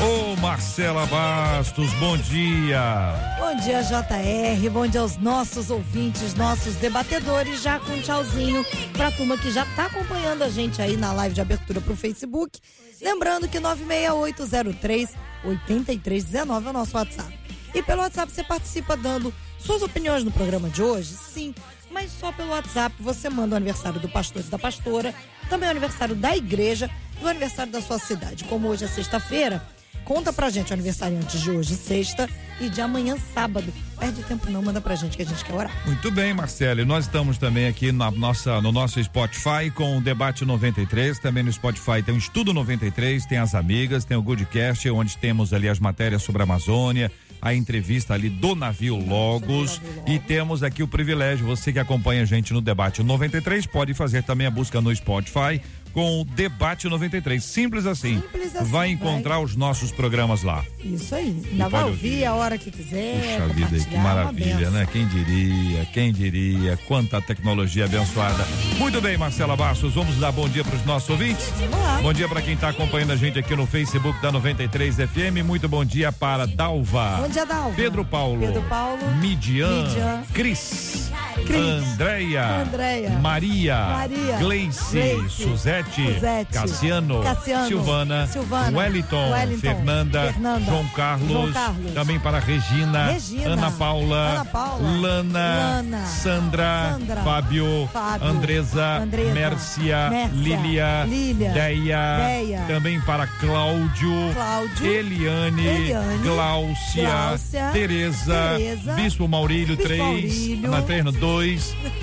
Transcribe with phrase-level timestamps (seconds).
[0.00, 3.14] Ô Marcela Bastos, bom dia.
[3.38, 4.70] Bom dia, JR.
[4.70, 7.62] Bom dia aos nossos ouvintes, nossos debatedores.
[7.62, 11.34] Já com um tchauzinho pra turma que já tá acompanhando a gente aí na live
[11.34, 12.58] de abertura pro Facebook.
[13.02, 17.38] Lembrando que 96803 8319 é o nosso WhatsApp.
[17.74, 21.14] E pelo WhatsApp você participa dando suas opiniões no programa de hoje?
[21.14, 21.54] Sim,
[21.90, 25.14] mas só pelo WhatsApp você manda o aniversário do pastor e da pastora,
[25.48, 28.44] também o aniversário da igreja e o aniversário da sua cidade.
[28.44, 29.62] Como hoje é sexta-feira,
[30.04, 32.28] conta pra gente o aniversariante de hoje, sexta,
[32.60, 33.72] e de amanhã, sábado.
[33.98, 35.72] Perde tempo não, manda pra gente que a gente quer orar.
[35.86, 36.80] Muito bem, Marcelo.
[36.80, 41.18] E nós estamos também aqui na nossa, no nosso Spotify com o Debate 93.
[41.18, 45.52] Também no Spotify tem o Estudo 93, tem as amigas, tem o Goodcast, onde temos
[45.52, 47.10] ali as matérias sobre a Amazônia,
[47.44, 49.80] a entrevista ali do navio Logos.
[50.06, 54.24] E temos aqui o privilégio, você que acompanha a gente no Debate 93, pode fazer
[54.24, 55.60] também a busca no Spotify
[55.94, 57.42] com o Debate 93.
[57.42, 58.20] Simples assim.
[58.20, 60.64] Simples assim, vai encontrar os nossos programas lá.
[60.80, 61.40] Isso aí.
[61.52, 62.24] Ainda vai ouvir ouvir.
[62.24, 63.20] a hora que quiser.
[63.20, 64.88] Puxa vida, que compartilhar, uma maravilha, né?
[64.90, 68.44] Quem diria, quem diria, quanta tecnologia abençoada.
[68.78, 71.48] Muito bem, Marcela Bastos, vamos dar bom dia para os nossos ouvintes?
[71.58, 72.00] Vamos lá.
[72.02, 75.44] Bom dia para quem está acompanhando a gente aqui no Facebook da 93 FM.
[75.44, 77.20] Muito bom dia para Dalva.
[77.22, 77.76] Bom dia, Dalva.
[77.76, 78.40] Pedro Paulo.
[78.40, 79.14] Pedro Paulo.
[79.20, 79.84] Midian.
[79.84, 80.22] Midian.
[80.32, 81.12] Cris.
[81.42, 81.92] Cris.
[81.94, 82.62] Andréia.
[82.62, 83.10] Andréia.
[83.18, 83.86] Maria.
[83.92, 84.36] Maria.
[84.38, 85.00] Gleice.
[85.00, 85.42] Gleice.
[85.44, 86.14] Suzete.
[86.14, 86.52] Suzete.
[86.52, 87.22] Cassiano.
[87.22, 87.66] Cassiano.
[87.68, 88.26] Silvana.
[88.26, 88.78] Silvana.
[88.78, 89.30] Wellington.
[89.30, 89.60] Wellington.
[89.60, 90.32] Fernanda.
[90.32, 90.64] Fernanda.
[90.70, 91.30] João Carlos.
[91.30, 91.92] João Carlos.
[91.92, 93.12] Também para Regina.
[93.12, 93.52] Regina.
[93.52, 94.30] Ana Paula.
[94.30, 95.00] Ana Paula.
[95.00, 95.38] Lana.
[95.38, 96.06] Lana.
[96.06, 96.96] Sandra.
[96.98, 97.22] Sandra.
[97.22, 97.88] Fábio.
[97.92, 98.28] Fábio.
[98.28, 98.86] Andresa.
[99.02, 99.34] Andresa.
[99.34, 100.10] Mércia.
[100.10, 100.34] Mércia.
[100.34, 101.04] Lília.
[101.04, 101.50] Lília.
[101.52, 102.16] Deia.
[102.18, 102.60] Deia.
[102.68, 104.32] Também para Cláudio.
[104.34, 104.86] Cláudio.
[104.86, 105.66] Eliane.
[105.66, 106.18] Eliane.
[106.22, 107.08] Gláucia.
[107.08, 107.70] Gláucia.
[107.72, 108.54] Tereza.
[108.56, 108.92] Tereza.
[108.94, 109.98] Bispo Maurílio, Bispo 3.
[109.98, 110.70] Maurílio.
[110.70, 111.23] Na Terno 2.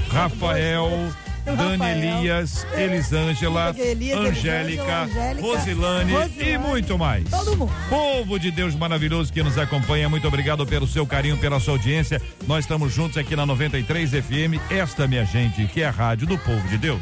[0.09, 0.89] Rafael.
[1.45, 2.17] Dani Rafael.
[2.19, 6.49] Elias, Elisângela, Elias, Angélica, Elisângela, Angélica, Rosilane, Rosilane.
[6.49, 7.29] e muito mais.
[7.29, 7.71] Todo mundo.
[7.89, 12.21] Povo de Deus maravilhoso que nos acompanha, muito obrigado pelo seu carinho, pela sua audiência.
[12.47, 14.59] Nós estamos juntos aqui na 93 FM.
[14.69, 17.01] Esta, minha gente, que é a rádio do povo de Deus.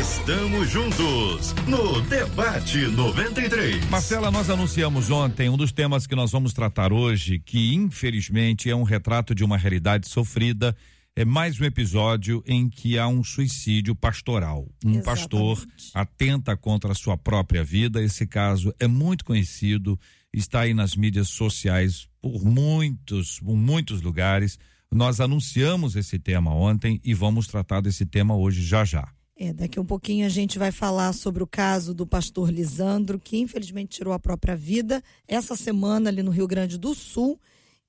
[0.00, 3.84] Estamos juntos no Debate 93.
[3.90, 8.76] Marcela, nós anunciamos ontem um dos temas que nós vamos tratar hoje, que infelizmente é
[8.76, 10.74] um retrato de uma realidade sofrida.
[11.16, 14.68] É mais um episódio em que há um suicídio pastoral.
[14.84, 15.04] Um Exatamente.
[15.04, 18.02] pastor atenta contra a sua própria vida.
[18.02, 19.96] Esse caso é muito conhecido,
[20.32, 24.58] está aí nas mídias sociais por muitos, por muitos lugares.
[24.90, 29.08] Nós anunciamos esse tema ontem e vamos tratar desse tema hoje já já.
[29.36, 33.36] É, daqui um pouquinho a gente vai falar sobre o caso do pastor Lisandro, que
[33.36, 37.38] infelizmente tirou a própria vida essa semana ali no Rio Grande do Sul.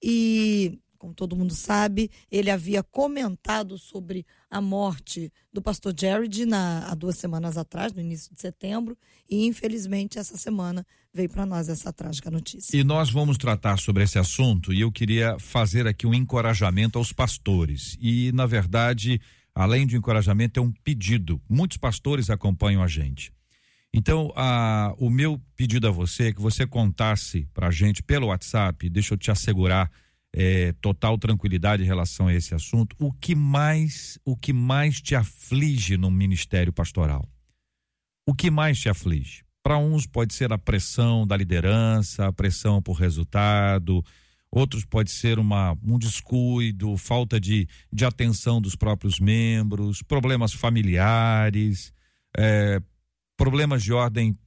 [0.04, 6.88] E, como todo mundo sabe, ele havia comentado sobre a morte do pastor Jared na,
[6.88, 8.98] há duas semanas atrás, no início de setembro.
[9.30, 10.84] E, infelizmente, essa semana
[11.14, 12.76] veio para nós essa trágica notícia.
[12.76, 17.14] E nós vamos tratar sobre esse assunto e eu queria fazer aqui um encorajamento aos
[17.14, 17.96] pastores.
[18.02, 19.22] E, na verdade,
[19.54, 21.40] além de um encorajamento, é um pedido.
[21.48, 23.32] Muitos pastores acompanham a gente.
[23.94, 28.28] Então, a, o meu pedido a você é que você contasse para a gente pelo
[28.28, 29.92] WhatsApp, deixa eu te assegurar
[30.38, 35.16] é, total tranquilidade em relação a esse assunto, o que mais, o que mais te
[35.16, 37.26] aflige no ministério pastoral?
[38.28, 39.46] O que mais te aflige?
[39.64, 44.04] Para uns pode ser a pressão da liderança, a pressão por resultado,
[44.52, 51.94] outros pode ser uma, um descuido, falta de, de atenção dos próprios membros, problemas familiares,
[52.38, 52.82] é,
[53.38, 54.38] problemas de ordem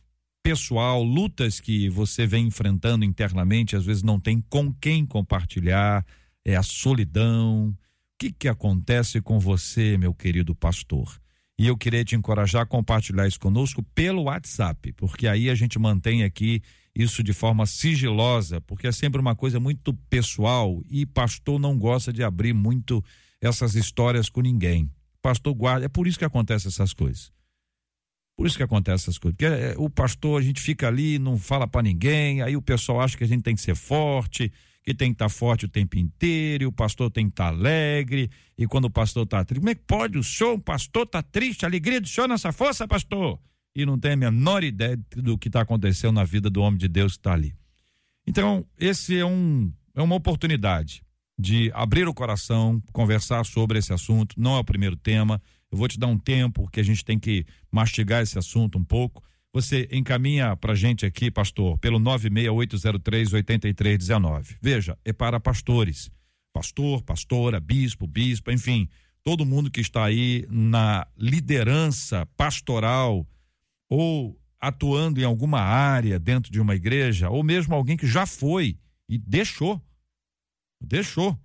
[0.42, 6.04] pessoal, lutas que você vem enfrentando internamente, às vezes não tem com quem compartilhar,
[6.44, 7.68] é a solidão.
[7.68, 7.76] O
[8.18, 11.20] que, que acontece com você, meu querido pastor?
[11.58, 15.78] E eu queria te encorajar a compartilhar isso conosco pelo WhatsApp, porque aí a gente
[15.78, 16.62] mantém aqui
[16.94, 22.12] isso de forma sigilosa, porque é sempre uma coisa muito pessoal e pastor não gosta
[22.12, 23.04] de abrir muito
[23.40, 24.90] essas histórias com ninguém.
[25.20, 27.32] Pastor guarda, é por isso que acontecem essas coisas.
[28.38, 29.36] Por isso que acontece essas coisas.
[29.36, 33.00] Porque é, o pastor, a gente fica ali, não fala para ninguém, aí o pessoal
[33.00, 34.52] acha que a gente tem que ser forte,
[34.84, 37.46] que tem que estar tá forte o tempo inteiro, e o pastor tem que estar
[37.46, 40.60] tá alegre, e quando o pastor está triste, como é que pode o senhor, o
[40.60, 43.40] pastor está triste, a alegria do senhor nessa força, pastor?
[43.74, 46.86] E não tem a menor ideia do que está acontecendo na vida do homem de
[46.86, 47.56] Deus que está ali.
[48.24, 51.02] Então, esse é um é uma oportunidade
[51.36, 55.88] de abrir o coração, conversar sobre esse assunto, não é o primeiro tema, eu vou
[55.88, 59.22] te dar um tempo que a gente tem que mastigar esse assunto um pouco.
[59.52, 64.56] Você encaminha para gente aqui, pastor, pelo 968038319.
[64.60, 66.10] Veja, é para pastores.
[66.52, 68.88] Pastor, pastora, bispo, bispa, enfim,
[69.22, 73.26] todo mundo que está aí na liderança pastoral
[73.88, 78.76] ou atuando em alguma área dentro de uma igreja, ou mesmo alguém que já foi
[79.08, 79.80] e deixou.
[80.80, 81.38] Deixou.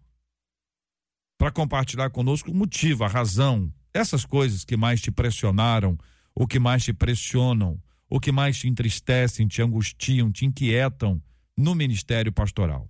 [1.38, 5.96] Para compartilhar conosco o motivo, a razão, essas coisas que mais te pressionaram,
[6.36, 7.80] ou que mais te pressionam,
[8.10, 11.22] ou que mais te entristecem, te angustiam, te inquietam
[11.58, 12.90] no ministério pastoral.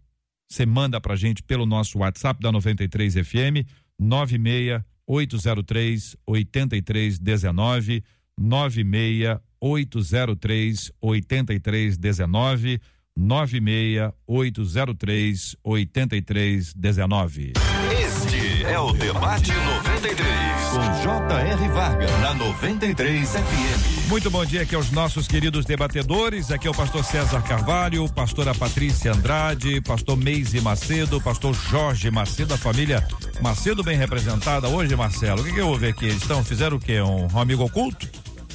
[0.49, 3.65] Você manda pra gente pelo nosso WhatsApp da 93 FM
[3.99, 8.03] 96803 8319
[8.37, 12.81] 96803 8319
[13.15, 17.53] 96803 8319.
[17.99, 21.69] Este é o debate 93 com J.R.
[21.69, 24.09] Varga, na 93 FM.
[24.09, 26.51] Muito bom dia aqui aos nossos queridos debatedores.
[26.51, 32.53] Aqui é o pastor César Carvalho, pastora Patrícia Andrade, pastor Meise Macedo, pastor Jorge Macedo,
[32.53, 33.07] a família
[33.41, 35.41] Macedo bem representada hoje, Marcelo.
[35.41, 36.05] O que, que houve aqui?
[36.05, 36.99] Eles estão, fizeram o quê?
[36.99, 38.05] Um, um amigo oculto?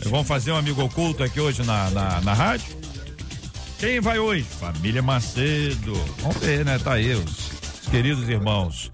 [0.05, 2.77] Vão fazer um amigo oculto aqui hoje na, na, na rádio?
[3.79, 4.45] Quem vai hoje?
[4.45, 5.95] Família Macedo.
[6.19, 6.79] Vamos ver, né?
[6.79, 8.93] Tá aí os, os queridos irmãos.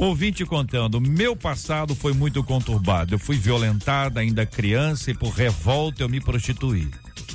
[0.00, 3.14] Ouvinte contando, meu passado foi muito conturbado.
[3.14, 6.88] Eu fui violentada ainda criança e por revolta eu me prostituí.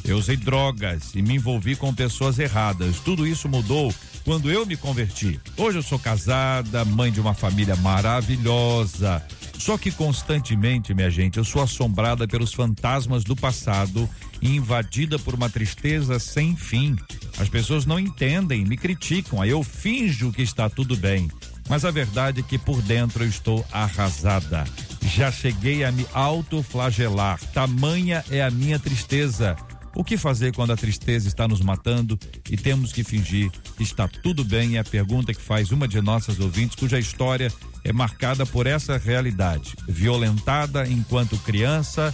[0.04, 3.00] Eu usei drogas e me envolvi com pessoas erradas.
[3.02, 5.40] Tudo isso mudou quando eu me converti.
[5.56, 9.24] Hoje eu sou casada, mãe de uma família maravilhosa.
[9.60, 14.10] Só que constantemente, minha gente, eu sou assombrada pelos fantasmas do passado
[14.42, 16.96] e invadida por uma tristeza sem fim.
[17.38, 21.30] As pessoas não entendem, me criticam, aí eu finjo que está tudo bem
[21.70, 24.64] mas a verdade é que por dentro eu estou arrasada.
[25.02, 27.40] Já cheguei a me autoflagelar.
[27.54, 29.56] Tamanha é a minha tristeza.
[29.96, 32.20] O que fazer quando a tristeza está nos matando
[32.50, 34.76] e temos que fingir que está tudo bem?
[34.76, 37.52] É a pergunta que faz uma de nossas ouvintes, cuja história
[37.82, 39.74] é marcada por essa realidade.
[39.88, 42.14] Violentada enquanto criança,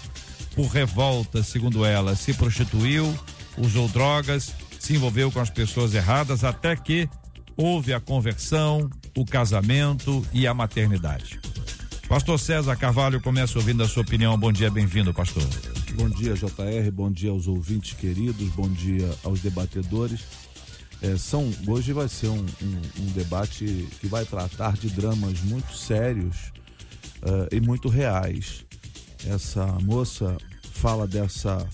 [0.55, 3.17] por revolta, segundo ela, se prostituiu,
[3.57, 7.09] usou drogas, se envolveu com as pessoas erradas, até que
[7.55, 11.39] houve a conversão, o casamento e a maternidade.
[12.07, 14.37] Pastor César Carvalho, começa ouvindo a sua opinião.
[14.37, 15.43] Bom dia, bem-vindo, pastor.
[15.95, 20.21] Bom dia, JR, bom dia aos ouvintes queridos, bom dia aos debatedores.
[21.01, 25.75] É, são, hoje vai ser um, um, um, debate que vai tratar de dramas muito
[25.75, 26.51] sérios
[27.23, 28.65] uh, e muito reais.
[29.25, 31.67] Essa moça fala dessa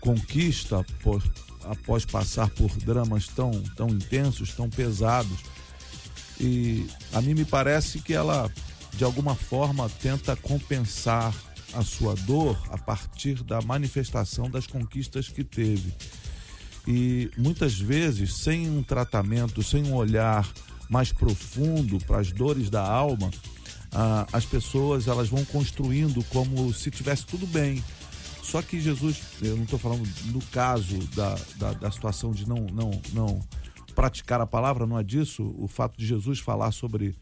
[0.00, 1.22] conquista por,
[1.64, 5.38] após passar por dramas tão, tão intensos, tão pesados.
[6.40, 8.50] E a mim me parece que ela,
[8.94, 11.34] de alguma forma, tenta compensar
[11.74, 15.94] a sua dor a partir da manifestação das conquistas que teve.
[16.86, 20.48] E muitas vezes, sem um tratamento, sem um olhar
[20.88, 23.30] mais profundo para as dores da alma,
[23.92, 27.82] ah, as pessoas elas vão construindo como se tivesse tudo bem,
[28.52, 32.66] só que Jesus, eu não estou falando no caso da, da, da, situação de não,
[32.70, 33.40] não, não
[33.94, 37.16] praticar a palavra, não é disso, o fato de Jesus falar sobre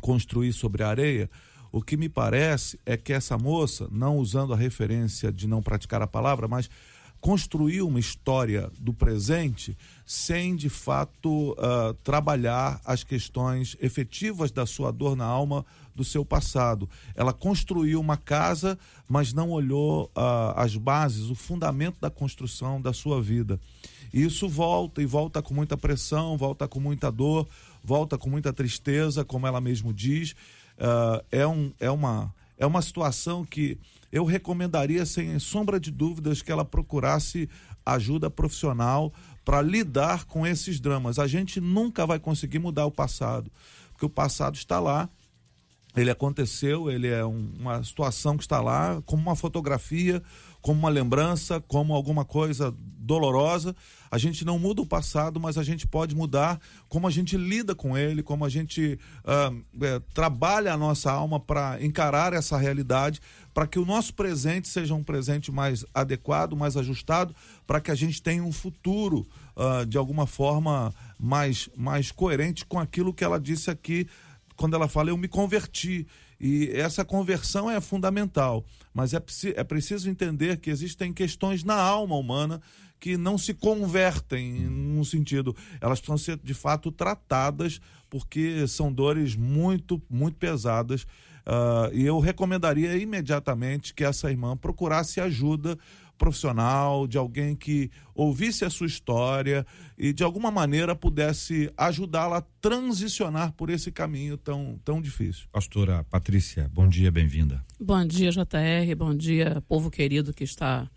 [0.00, 1.28] construir sobre a areia.
[1.72, 6.00] O que me parece é que essa moça, não usando a referência de não praticar
[6.02, 6.70] a palavra, mas
[7.24, 14.92] construiu uma história do presente sem de fato uh, trabalhar as questões efetivas da sua
[14.92, 15.64] dor na alma
[15.94, 16.86] do seu passado.
[17.14, 18.78] Ela construiu uma casa,
[19.08, 23.58] mas não olhou uh, as bases, o fundamento da construção da sua vida.
[24.12, 27.48] E isso volta e volta com muita pressão, volta com muita dor,
[27.82, 30.32] volta com muita tristeza, como ela mesmo diz.
[30.76, 33.78] Uh, é, um, é, uma, é uma situação que
[34.12, 37.48] eu recomendaria, sem sombra de dúvidas, que ela procurasse
[37.84, 39.12] ajuda profissional
[39.44, 41.18] para lidar com esses dramas.
[41.18, 43.50] A gente nunca vai conseguir mudar o passado,
[43.92, 45.08] porque o passado está lá
[45.96, 50.20] ele aconteceu, ele é um, uma situação que está lá como uma fotografia,
[50.64, 53.76] como uma lembrança, como alguma coisa dolorosa.
[54.10, 57.74] A gente não muda o passado, mas a gente pode mudar como a gente lida
[57.74, 63.20] com ele, como a gente uh, é, trabalha a nossa alma para encarar essa realidade,
[63.52, 67.94] para que o nosso presente seja um presente mais adequado, mais ajustado, para que a
[67.94, 73.38] gente tenha um futuro uh, de alguma forma mais, mais coerente com aquilo que ela
[73.38, 74.08] disse aqui
[74.56, 76.06] quando ela fala eu me converti.
[76.40, 79.22] E essa conversão é fundamental, mas é,
[79.56, 82.60] é preciso entender que existem questões na alma humana
[83.00, 89.34] que não se convertem num sentido, elas precisam ser de fato tratadas porque são dores
[89.36, 91.02] muito, muito pesadas.
[91.02, 95.78] Uh, e eu recomendaria imediatamente que essa irmã procurasse ajuda
[96.16, 99.66] profissional, de alguém que ouvisse a sua história
[99.98, 105.46] e de alguma maneira pudesse ajudá-la a transicionar por esse caminho tão, tão difícil.
[105.52, 107.64] Pastora Patrícia, bom dia, bem-vinda.
[107.80, 110.88] Bom dia, JR, bom dia, povo querido que está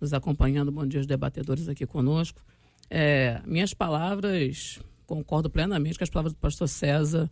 [0.00, 2.42] nos acompanhando, bom dia, os debatedores aqui conosco.
[2.88, 7.30] É, minhas palavras, concordo plenamente com as palavras do pastor César.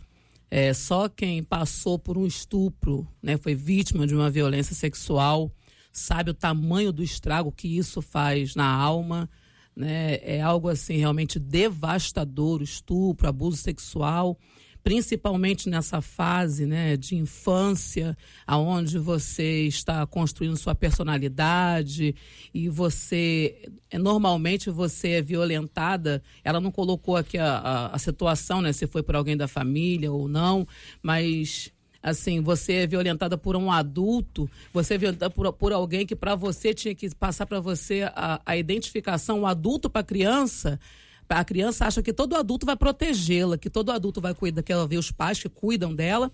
[0.51, 5.51] É, só quem passou por um estupro, né, foi vítima de uma violência sexual,
[5.95, 9.31] sabe o tamanho do estrago que isso faz na alma.
[9.75, 10.19] Né?
[10.23, 14.39] É algo assim realmente devastador, estupro, abuso sexual,
[14.83, 22.15] principalmente nessa fase né, de infância, aonde você está construindo sua personalidade
[22.53, 26.23] e você normalmente você é violentada.
[26.43, 30.13] Ela não colocou aqui a, a, a situação, né, se foi por alguém da família
[30.13, 30.67] ou não,
[31.03, 31.73] mas
[32.05, 36.35] assim, você é violentada por um adulto, você é violentada por, por alguém que para
[36.35, 40.79] você tinha que passar para você a, a identificação, o adulto para criança,
[41.27, 44.87] a criança acha que todo adulto vai protegê-la, que todo adulto vai cuidar, que ela
[44.87, 46.31] vê os pais que cuidam dela,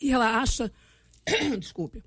[0.00, 0.70] e ela acha,
[1.58, 2.04] desculpe,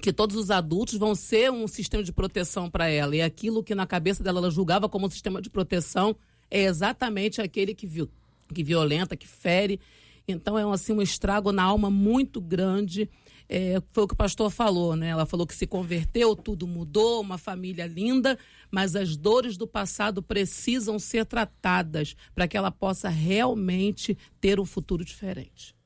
[0.00, 3.14] que todos os adultos vão ser um sistema de proteção para ela.
[3.14, 6.16] E aquilo que na cabeça dela ela julgava como um sistema de proteção
[6.50, 8.08] é exatamente aquele que, viu,
[8.54, 9.78] que violenta, que fere
[10.28, 13.08] então é um, assim, um estrago na alma muito grande.
[13.48, 15.08] É, foi o que o pastor falou, né?
[15.08, 18.36] Ela falou que se converteu, tudo mudou, uma família linda,
[18.70, 24.64] mas as dores do passado precisam ser tratadas para que ela possa realmente ter um
[24.64, 25.76] futuro diferente.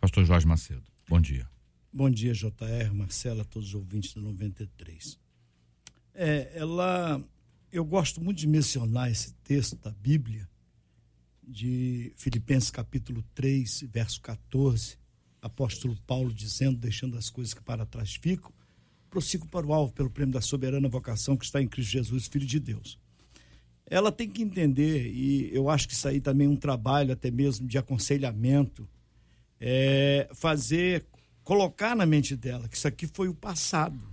[0.00, 1.48] Pastor Jorge Macedo, bom dia.
[1.92, 5.18] Bom dia, JR, Marcela, todos os ouvintes do 93.
[6.12, 7.22] É, ela,
[7.72, 10.48] eu gosto muito de mencionar esse texto da Bíblia,
[11.46, 14.98] de Filipenses capítulo 3, verso 14,
[15.40, 18.52] apóstolo Paulo dizendo, deixando as coisas que para trás ficam,
[19.10, 22.46] prossigo para o alvo pelo prêmio da soberana vocação que está em Cristo Jesus, Filho
[22.46, 22.98] de Deus.
[23.86, 27.30] Ela tem que entender, e eu acho que isso aí também é um trabalho até
[27.30, 28.88] mesmo de aconselhamento,
[29.60, 31.04] é fazer,
[31.42, 34.04] colocar na mente dela que isso aqui foi o passado.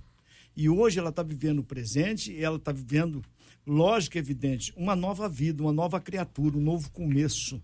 [0.56, 3.24] E hoje ela está vivendo o presente, e ela está vivendo
[3.72, 7.64] lógico evidente, uma nova vida, uma nova criatura, um novo começo.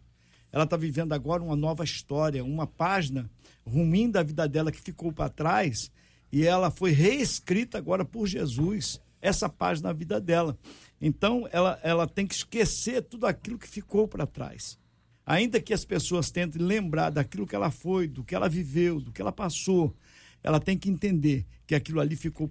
[0.53, 3.29] Ela está vivendo agora uma nova história, uma página
[3.65, 5.91] ruim da vida dela que ficou para trás
[6.31, 10.57] e ela foi reescrita agora por Jesus, essa página da vida dela.
[11.01, 14.79] Então, ela, ela tem que esquecer tudo aquilo que ficou para trás.
[15.25, 19.11] Ainda que as pessoas tentem lembrar daquilo que ela foi, do que ela viveu, do
[19.11, 19.93] que ela passou,
[20.41, 22.47] ela tem que entender que aquilo ali ficou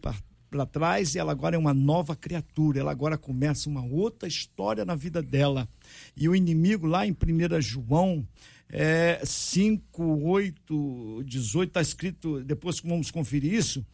[0.56, 4.84] para trás e ela agora é uma nova criatura, ela agora começa uma outra história
[4.84, 5.68] na vida dela.
[6.16, 8.26] E o inimigo, lá em 1 João
[8.70, 13.84] é, 5, 8, 18, está escrito, depois que vamos conferir isso,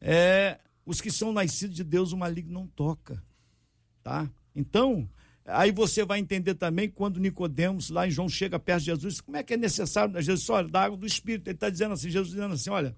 [0.00, 3.22] é, os que são nascidos de Deus, o maligno não toca.
[4.02, 4.28] Tá?
[4.56, 5.08] Então,
[5.46, 9.36] aí você vai entender também quando Nicodemos, lá em João, chega perto de Jesus, como
[9.36, 12.34] é que é necessário, Jesus, olha, da água do Espírito, ele está dizendo assim, Jesus
[12.34, 12.96] dizendo assim, olha,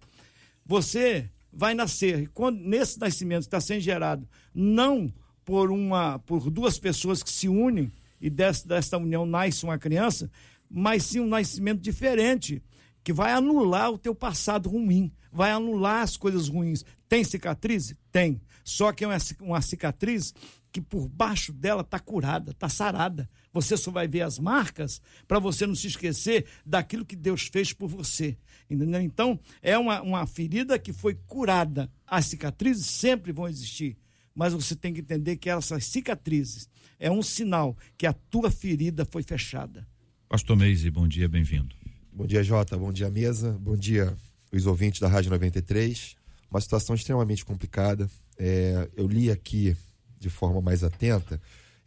[0.64, 2.21] você vai nascer.
[2.21, 5.12] E quando nesse nascimento está sendo gerado, não
[5.45, 7.90] por uma por duas pessoas que se unem
[8.21, 10.30] e desta, desta união nasce uma criança,
[10.69, 12.62] mas sim um nascimento diferente,
[13.02, 16.85] que vai anular o teu passado ruim, vai anular as coisas ruins.
[17.09, 17.95] Tem cicatriz?
[18.12, 18.40] Tem.
[18.62, 20.35] Só que é uma, uma cicatriz
[20.71, 23.28] que por baixo dela está curada, está sarada.
[23.52, 27.73] Você só vai ver as marcas para você não se esquecer daquilo que Deus fez
[27.73, 28.37] por você.
[28.69, 29.00] Entendeu?
[29.00, 31.90] Então, é uma, uma ferida que foi curada.
[32.07, 33.97] As cicatrizes sempre vão existir.
[34.35, 39.04] Mas você tem que entender que essas cicatrizes é um sinal que a tua ferida
[39.04, 39.87] foi fechada.
[40.28, 41.75] Pastor Meise, bom dia, bem-vindo.
[42.12, 42.76] Bom dia, Jota.
[42.76, 43.59] Bom dia, mesa.
[43.61, 44.16] Bom dia,
[44.52, 46.14] os ouvintes da Rádio 93.
[46.49, 48.09] Uma situação extremamente complicada.
[48.38, 49.76] É, eu li aqui
[50.19, 51.40] de forma mais atenta.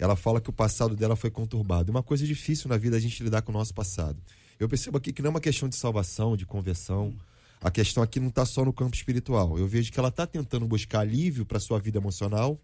[0.04, 1.90] Ela fala que o passado dela foi conturbado.
[1.90, 4.22] Uma coisa difícil na vida é a gente lidar com o nosso passado.
[4.60, 7.14] Eu percebo aqui que não é uma questão de salvação, de conversão.
[7.62, 9.58] A questão aqui não está só no campo espiritual.
[9.58, 12.60] Eu vejo que ela está tentando buscar alívio para sua vida emocional,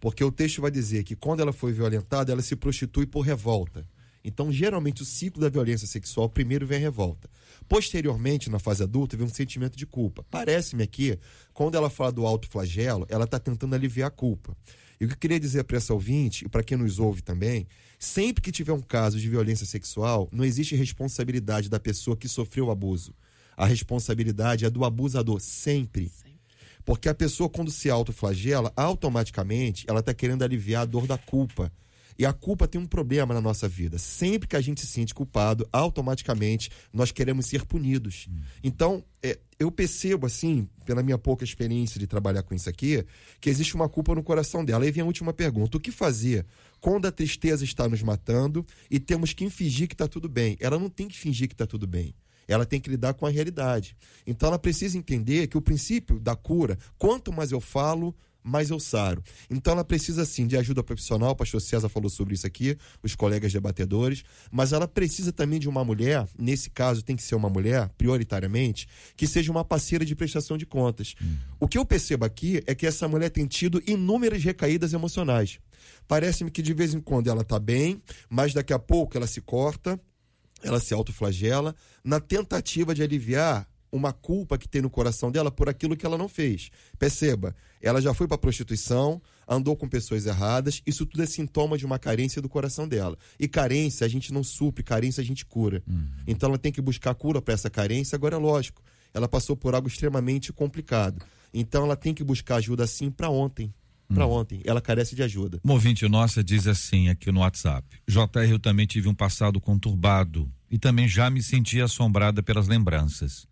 [0.00, 3.86] porque o texto vai dizer que quando ela foi violentada, ela se prostitui por revolta.
[4.24, 7.30] Então, geralmente, o ciclo da violência sexual primeiro vem a revolta.
[7.68, 10.26] Posteriormente, na fase adulta, vem um sentimento de culpa.
[10.28, 11.16] Parece-me aqui,
[11.54, 14.56] quando ela fala do alto flagelo, ela está tentando aliviar a culpa.
[15.02, 17.66] E o que eu queria dizer para essa ouvinte, e para quem nos ouve também,
[17.98, 22.66] sempre que tiver um caso de violência sexual, não existe responsabilidade da pessoa que sofreu
[22.66, 23.12] o abuso.
[23.56, 26.08] A responsabilidade é do abusador, sempre.
[26.84, 31.72] Porque a pessoa, quando se autoflagela, automaticamente ela está querendo aliviar a dor da culpa.
[32.22, 33.98] E a culpa tem um problema na nossa vida.
[33.98, 38.28] Sempre que a gente se sente culpado, automaticamente nós queremos ser punidos.
[38.30, 38.42] Hum.
[38.62, 43.04] Então, é, eu percebo, assim, pela minha pouca experiência de trabalhar com isso aqui,
[43.40, 44.84] que existe uma culpa no coração dela.
[44.84, 46.46] Aí vem a última pergunta: o que fazer
[46.80, 50.56] quando a tristeza está nos matando e temos que fingir que está tudo bem?
[50.60, 52.14] Ela não tem que fingir que está tudo bem
[52.48, 53.96] ela tem que lidar com a realidade.
[54.26, 58.80] Então ela precisa entender que o princípio da cura, quanto mais eu falo, mais eu
[58.80, 59.22] saro.
[59.50, 63.14] Então ela precisa sim de ajuda profissional, o pastor César falou sobre isso aqui, os
[63.14, 67.48] colegas debatedores, mas ela precisa também de uma mulher, nesse caso tem que ser uma
[67.48, 71.14] mulher, prioritariamente, que seja uma parceira de prestação de contas.
[71.22, 71.36] Hum.
[71.60, 75.58] O que eu percebo aqui é que essa mulher tem tido inúmeras recaídas emocionais.
[76.06, 79.40] Parece-me que de vez em quando ela está bem, mas daqui a pouco ela se
[79.40, 80.00] corta,
[80.62, 85.68] ela se autoflagela, na tentativa de aliviar uma culpa que tem no coração dela por
[85.68, 86.70] aquilo que ela não fez.
[86.98, 91.84] Perceba, ela já foi para prostituição, andou com pessoas erradas, isso tudo é sintoma de
[91.84, 93.18] uma carência do coração dela.
[93.38, 95.82] E carência a gente não supre, carência a gente cura.
[95.86, 96.08] Uhum.
[96.26, 98.16] Então ela tem que buscar cura para essa carência.
[98.16, 98.82] Agora é lógico,
[99.12, 101.22] ela passou por algo extremamente complicado.
[101.52, 103.72] Então ela tem que buscar ajuda assim para ontem.
[104.08, 104.32] Para uhum.
[104.32, 105.58] ontem, ela carece de ajuda.
[105.64, 110.50] Um ouvinte nossa diz assim aqui no WhatsApp: JR, eu também tive um passado conturbado
[110.70, 113.46] e também já me senti assombrada pelas lembranças.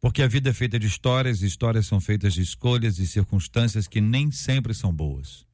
[0.00, 3.88] Porque a vida é feita de histórias, e histórias são feitas de escolhas e circunstâncias
[3.88, 5.46] que nem sempre são boas.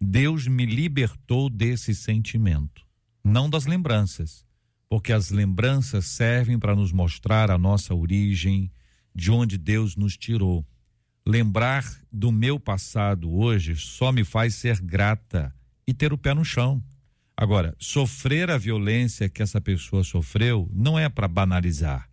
[0.00, 2.86] Deus me libertou desse sentimento,
[3.24, 4.46] não das lembranças,
[4.88, 8.70] porque as lembranças servem para nos mostrar a nossa origem,
[9.14, 10.64] de onde Deus nos tirou.
[11.26, 15.52] Lembrar do meu passado hoje só me faz ser grata
[15.86, 16.82] e ter o pé no chão.
[17.36, 22.07] Agora, sofrer a violência que essa pessoa sofreu não é para banalizar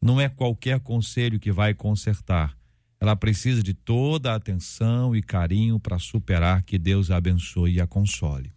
[0.00, 2.56] não é qualquer conselho que vai consertar.
[3.00, 6.62] Ela precisa de toda a atenção e carinho para superar.
[6.62, 8.52] Que Deus a abençoe e a console.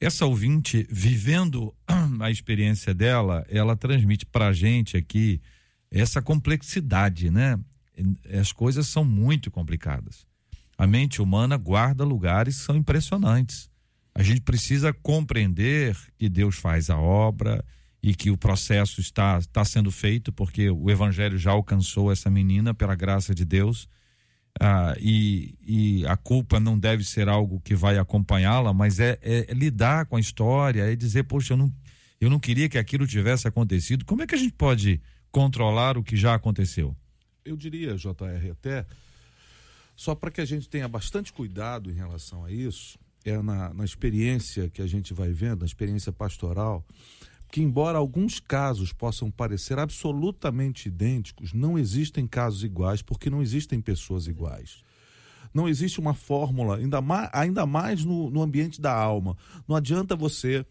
[0.00, 1.74] Essa ouvinte, vivendo
[2.20, 5.40] a experiência dela, ela transmite para a gente aqui
[5.90, 7.58] essa complexidade, né?
[8.38, 10.26] As coisas são muito complicadas.
[10.76, 13.68] A mente humana guarda lugares que são impressionantes.
[14.14, 17.64] A gente precisa compreender que Deus faz a obra,
[18.08, 22.72] e que o processo está, está sendo feito, porque o evangelho já alcançou essa menina
[22.72, 23.86] pela graça de Deus.
[24.58, 29.52] Ah, e, e a culpa não deve ser algo que vai acompanhá-la, mas é, é,
[29.52, 31.70] lidar com a história, é dizer, poxa, eu não,
[32.18, 34.06] eu não queria que aquilo tivesse acontecido.
[34.06, 36.96] Como é que a gente pode controlar o que já aconteceu?
[37.44, 38.86] Eu diria, JR, até,
[39.94, 43.84] só para que a gente tenha bastante cuidado em relação a isso, é na, na
[43.84, 46.82] experiência que a gente vai vendo, na experiência pastoral,
[47.50, 53.80] que, embora alguns casos possam parecer absolutamente idênticos, não existem casos iguais porque não existem
[53.80, 54.82] pessoas iguais.
[55.52, 59.36] Não existe uma fórmula, ainda mais, ainda mais no, no ambiente da alma.
[59.66, 60.64] Não adianta você,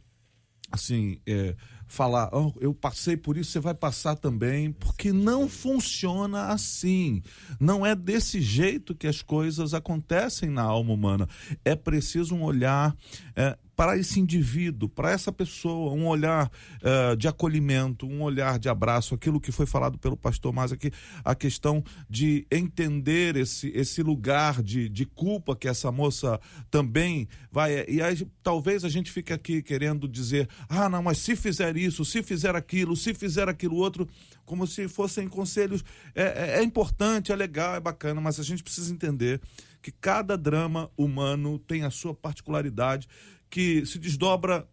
[0.72, 1.56] assim, é,
[1.88, 7.24] falar, oh, eu passei por isso, você vai passar também, porque não funciona assim.
[7.60, 11.28] Não é desse jeito que as coisas acontecem na alma humana.
[11.66, 12.96] É preciso um olhar
[13.36, 18.68] é, para esse indivíduo, para essa pessoa, um olhar uh, de acolhimento, um olhar de
[18.68, 20.92] abraço, aquilo que foi falado pelo pastor mais aqui,
[21.24, 26.40] a questão de entender esse, esse lugar de, de culpa que essa moça
[26.72, 27.86] também vai.
[27.88, 32.04] E aí, talvez a gente fique aqui querendo dizer, ah, não, mas se fizer isso,
[32.04, 34.10] se fizer aquilo, se fizer aquilo outro,
[34.44, 35.84] como se fossem conselhos.
[36.16, 39.40] É, é, é importante, é legal, é bacana, mas a gente precisa entender
[39.84, 43.08] que cada drama humano tem a sua particularidade
[43.50, 44.68] que se desdobra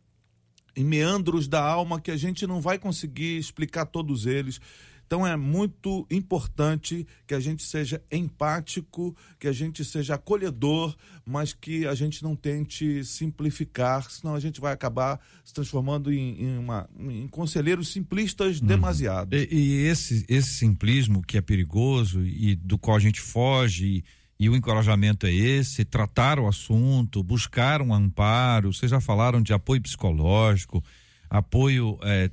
[0.77, 4.61] em meandros da alma que a gente não vai conseguir explicar todos eles.
[5.07, 11.53] Então é muito importante que a gente seja empático, que a gente seja acolhedor, mas
[11.53, 16.59] que a gente não tente simplificar, senão a gente vai acabar se transformando em, em,
[16.59, 18.67] uma, em conselheiros simplistas uhum.
[18.67, 19.37] demasiado.
[19.37, 23.87] E, e, esse, esse simplismo que é perigoso e do qual a gente foge.
[23.87, 24.05] E
[24.39, 28.73] e o encorajamento é esse: tratar o assunto, buscar um amparo.
[28.73, 30.83] Vocês já falaram de apoio psicológico,
[31.31, 32.31] apoio é,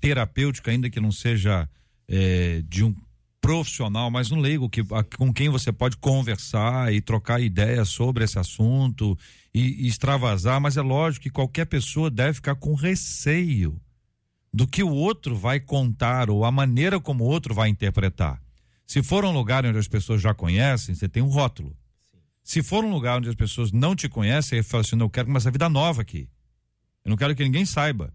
[0.00, 1.68] terapêutica, ainda que não seja
[2.08, 2.94] é, de um
[3.40, 8.24] profissional, mas um leigo que, a, com quem você pode conversar e trocar ideias sobre
[8.24, 9.16] esse assunto
[9.54, 13.80] e, e extravasar, mas é lógico que qualquer pessoa deve ficar com receio
[14.52, 18.42] do que o outro vai contar ou a maneira como o outro vai interpretar.
[18.86, 21.76] Se for um lugar onde as pessoas já conhecem, você tem um rótulo.
[22.42, 25.26] Se for um lugar onde as pessoas não te conhecem, você fala assim: eu quero
[25.26, 26.28] começar a vida nova aqui.
[27.04, 28.14] Eu não quero que ninguém saiba.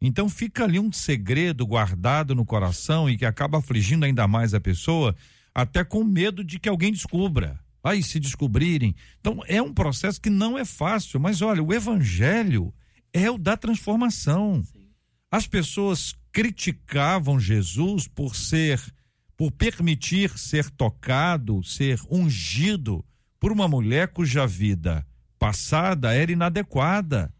[0.00, 4.60] Então fica ali um segredo guardado no coração e que acaba afligindo ainda mais a
[4.60, 5.14] pessoa,
[5.54, 7.60] até com medo de que alguém descubra.
[7.84, 8.94] Aí se descobrirem.
[9.20, 12.74] Então é um processo que não é fácil, mas olha, o evangelho
[13.12, 14.62] é o da transformação.
[14.64, 14.88] Sim.
[15.30, 18.80] As pessoas criticavam Jesus por ser
[19.36, 23.04] por permitir ser tocado, ser ungido
[23.38, 25.06] por uma mulher cuja vida
[25.38, 27.32] passada era inadequada.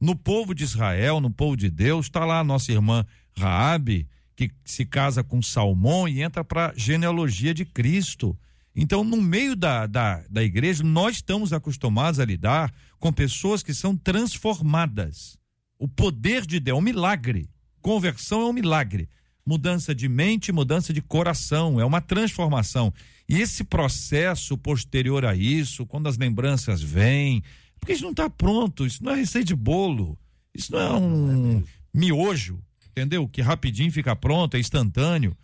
[0.00, 3.04] No povo de Israel, no povo de Deus, está lá a nossa irmã
[3.36, 8.38] Raabe, que se casa com Salmão e entra para a genealogia de Cristo.
[8.76, 13.74] Então, no meio da, da, da igreja, nós estamos acostumados a lidar com pessoas que
[13.74, 15.36] são transformadas.
[15.76, 17.50] O poder de Deus é um milagre.
[17.80, 19.08] Conversão é um milagre.
[19.48, 22.92] Mudança de mente, mudança de coração, é uma transformação.
[23.26, 27.42] E esse processo posterior a isso, quando as lembranças vêm,
[27.80, 30.18] porque isso não está pronto, isso não é receita de bolo,
[30.54, 33.26] isso não é um miojo, entendeu?
[33.26, 35.34] Que rapidinho fica pronto, é instantâneo.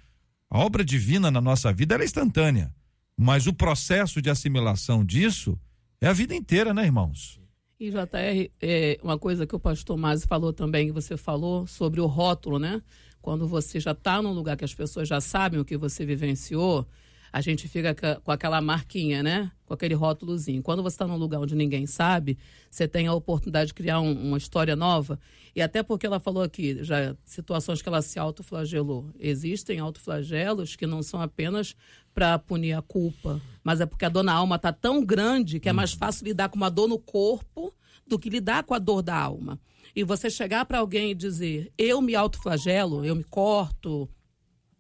[0.51, 2.75] A obra divina na nossa vida é instantânea,
[3.17, 5.59] mas o processo de assimilação disso
[5.99, 7.41] é a vida inteira, né, irmãos?
[7.81, 12.07] E JR, é uma coisa que o pastor Masi falou também, você falou sobre o
[12.07, 12.83] rótulo, né?
[13.25, 16.87] Quando você já está num lugar que as pessoas já sabem o que você vivenciou,
[17.33, 19.51] a gente fica com aquela marquinha, né?
[19.65, 20.63] Com aquele rótulozinho.
[20.63, 22.37] Quando você está num lugar onde ninguém sabe,
[22.71, 25.19] você tem a oportunidade de criar um, uma história nova.
[25.57, 29.09] E até porque ela falou aqui, já situações que ela se autoflagelou.
[29.19, 31.75] Existem autoflagelos que não são apenas
[32.13, 35.69] para punir a culpa, mas é porque a dor na alma está tão grande que
[35.71, 37.75] é mais fácil lidar com uma dor no corpo
[38.07, 39.59] do que lidar com a dor da alma.
[39.95, 44.09] E você chegar para alguém e dizer, eu me autoflagelo, eu me corto,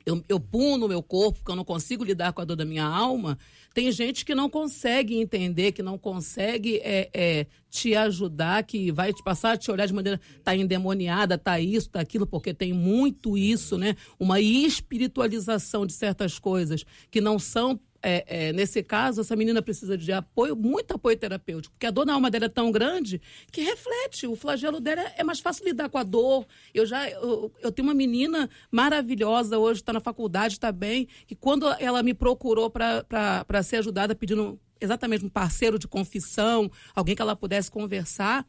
[0.07, 2.65] eu, eu puno o meu corpo porque eu não consigo lidar com a dor da
[2.65, 3.39] minha alma,
[3.73, 9.13] tem gente que não consegue entender, que não consegue é, é, te ajudar, que vai
[9.13, 12.73] te passar a te olhar de maneira, tá endemoniada, tá isso, tá aquilo, porque tem
[12.73, 13.97] muito isso, né?
[14.19, 19.97] Uma espiritualização de certas coisas que não são é, é, nesse caso, essa menina precisa
[19.97, 23.19] de apoio, muito apoio terapêutico, porque a dor na alma dela é tão grande
[23.51, 24.27] que reflete.
[24.27, 26.47] O flagelo dela é mais fácil lidar com a dor.
[26.75, 31.35] Eu já eu, eu tenho uma menina maravilhosa hoje, está na faculdade, está bem, que
[31.35, 37.23] quando ela me procurou para ser ajudada, pedindo exatamente um parceiro de confissão, alguém que
[37.23, 38.47] ela pudesse conversar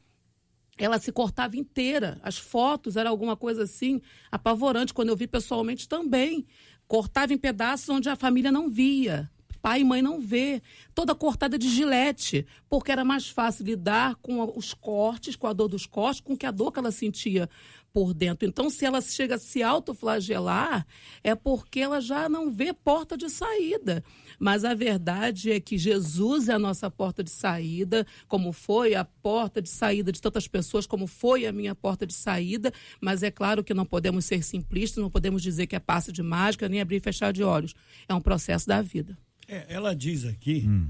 [0.78, 2.20] ela se cortava inteira.
[2.22, 4.94] As fotos era alguma coisa assim apavorante.
[4.94, 6.46] Quando eu vi pessoalmente também.
[6.86, 9.32] Cortava em pedaços onde a família não via
[9.66, 10.62] pai e mãe não vê.
[10.94, 15.68] Toda cortada de gilete, porque era mais fácil lidar com os cortes, com a dor
[15.68, 17.50] dos cortes, com que a dor que ela sentia
[17.92, 18.48] por dentro.
[18.48, 20.86] Então, se ela chega a se autoflagelar,
[21.24, 24.04] é porque ela já não vê porta de saída.
[24.38, 29.04] Mas a verdade é que Jesus é a nossa porta de saída, como foi a
[29.04, 32.72] porta de saída de tantas pessoas, como foi a minha porta de saída.
[33.02, 36.22] Mas é claro que não podemos ser simplistas, não podemos dizer que é passe de
[36.22, 37.74] mágica, nem abrir e fechar de olhos.
[38.08, 39.18] É um processo da vida.
[39.48, 40.90] É, ela diz aqui hum.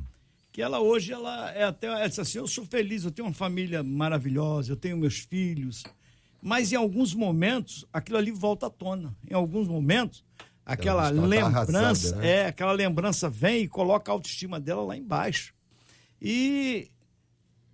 [0.51, 3.33] que ela hoje ela é até ela diz assim, eu sou feliz, eu tenho uma
[3.33, 5.83] família maravilhosa, eu tenho meus filhos,
[6.41, 9.15] mas em alguns momentos aquilo ali volta à tona.
[9.29, 10.23] Em alguns momentos
[10.65, 12.27] aquela lembrança, tá arrasada, né?
[12.27, 15.53] é, aquela lembrança vem e coloca a autoestima dela lá embaixo.
[16.21, 16.89] E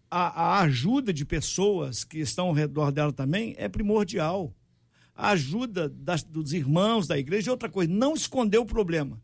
[0.10, 4.54] a, a ajuda de pessoas que estão ao redor dela também é primordial.
[5.15, 9.22] A ajuda das, dos irmãos da igreja é outra coisa, não esconder o problema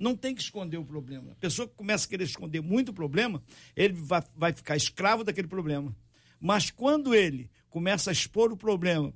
[0.00, 1.32] não tem que esconder o problema.
[1.32, 3.42] A pessoa que começa a querer esconder muito o problema,
[3.76, 5.94] ele vai, vai ficar escravo daquele problema.
[6.40, 9.12] Mas quando ele começa a expor o problema,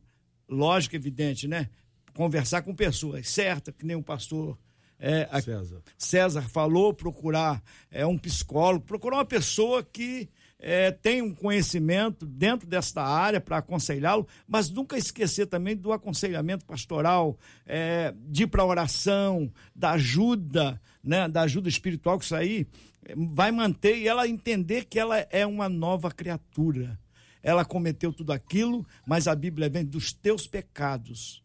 [0.47, 1.71] lógico, evidente, né?
[2.15, 4.59] Conversar com pessoas certas, que nem o pastor
[4.99, 5.83] é, César.
[5.99, 10.29] César falou, procurar é, um psicólogo, procurar uma pessoa que
[10.67, 16.65] é, tem um conhecimento dentro desta área para aconselhá-lo, mas nunca esquecer também do aconselhamento
[16.65, 22.67] pastoral, é, de ir para oração, da ajuda, né, da ajuda espiritual, que isso aí
[23.15, 26.99] vai manter e ela entender que ela é uma nova criatura.
[27.43, 31.45] Ela cometeu tudo aquilo, mas a Bíblia vem dos teus pecados.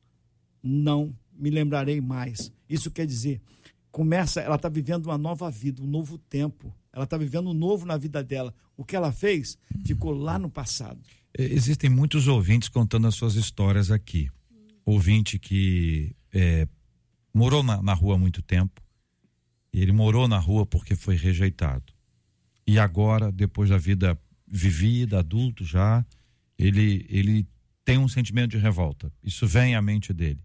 [0.63, 2.53] Não me lembrarei mais.
[2.69, 3.41] Isso quer dizer,
[3.91, 6.73] começa, ela está vivendo uma nova vida, um novo tempo.
[6.93, 8.53] Ela está vivendo um novo na vida dela.
[8.79, 11.01] O que ela fez ficou lá no passado.
[11.37, 14.31] Existem muitos ouvintes contando as suas histórias aqui.
[14.85, 16.65] ouvinte que é,
[17.33, 18.81] morou na, na rua há muito tempo.
[19.73, 21.91] Ele morou na rua porque foi rejeitado.
[22.65, 26.05] E agora, depois da vida vivida, adulto já,
[26.57, 27.45] ele, ele
[27.83, 29.11] tem um sentimento de revolta.
[29.21, 30.39] Isso vem à mente dele.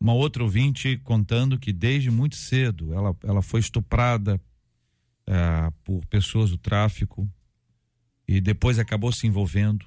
[0.00, 4.40] Uma outra ouvinte contando que desde muito cedo ela, ela foi estuprada
[5.28, 7.30] é, por pessoas do tráfico
[8.26, 9.84] e depois acabou se envolvendo.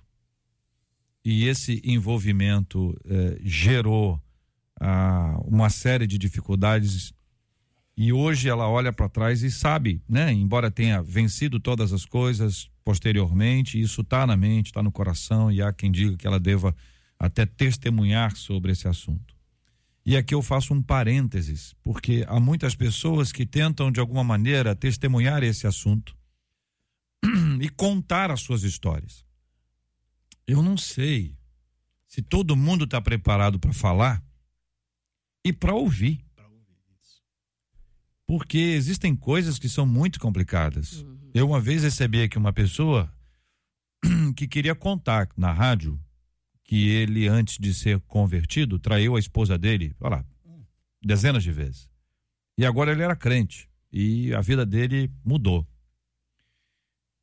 [1.26, 4.22] E esse envolvimento é, gerou
[4.80, 7.12] ah, uma série de dificuldades
[7.98, 10.32] e hoje ela olha para trás e sabe, né?
[10.32, 15.62] Embora tenha vencido todas as coisas posteriormente, isso está na mente, está no coração e
[15.62, 16.76] há quem diga que ela deva
[17.20, 19.36] até testemunhar sobre esse assunto.
[20.06, 24.76] E aqui eu faço um parênteses, porque há muitas pessoas que tentam de alguma maneira
[24.76, 26.18] testemunhar esse assunto
[27.62, 29.24] e contar as suas histórias.
[30.48, 31.38] Eu não sei
[32.08, 34.24] se todo mundo está preparado para falar
[35.46, 36.20] e para ouvir.
[38.26, 41.02] Porque existem coisas que são muito complicadas.
[41.02, 41.32] Uhum.
[41.34, 43.14] Eu uma vez recebi aqui uma pessoa
[44.36, 46.00] que queria contar na rádio
[46.72, 50.26] que ele, antes de ser convertido, traiu a esposa dele, olha lá,
[51.04, 51.90] dezenas de vezes.
[52.58, 53.70] E agora ele era crente.
[53.92, 55.68] E a vida dele mudou.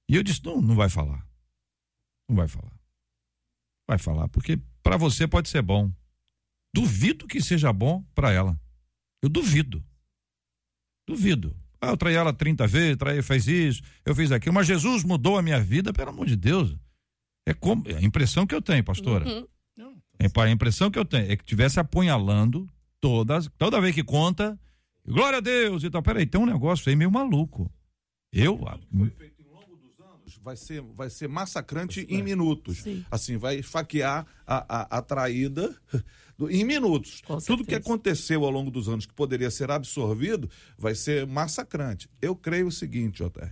[0.07, 1.27] E eu disse: não, não vai falar.
[2.29, 2.79] Não vai falar.
[3.89, 5.91] Vai falar, porque para você pode ser bom.
[6.75, 8.61] Duvido que seja bom para ela.
[9.23, 9.83] Eu duvido.
[11.09, 11.57] Duvido.
[11.81, 15.39] Ah, eu traí ela 30 vezes, traí, fez isso, eu fiz aquilo, mas Jesus mudou
[15.39, 16.77] a minha vida, pelo amor de Deus.
[17.51, 19.27] É como, é a impressão que eu tenho, pastora.
[19.27, 19.47] Uhum.
[20.19, 22.69] É, a impressão que eu tenho é que tivesse apunhalando
[23.01, 24.59] todas, toda vez que conta,
[25.07, 26.03] glória a Deus e tal.
[26.03, 27.71] Peraí, tem um negócio aí meio maluco.
[28.33, 28.59] Eu.
[28.59, 29.39] Foi feito
[30.49, 32.79] vai ser, vai ser massacrante em minutos.
[32.79, 33.05] Sim.
[33.11, 35.75] Assim, vai esfaquear a, a, a traída
[36.51, 37.23] em minutos.
[37.47, 42.09] Tudo que aconteceu ao longo dos anos que poderia ser absorvido vai ser massacrante.
[42.21, 43.51] Eu creio o seguinte, JR.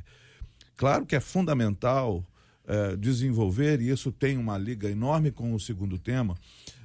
[0.76, 2.24] Claro que é fundamental
[2.66, 6.34] é, desenvolver, e isso tem uma liga enorme com o segundo tema,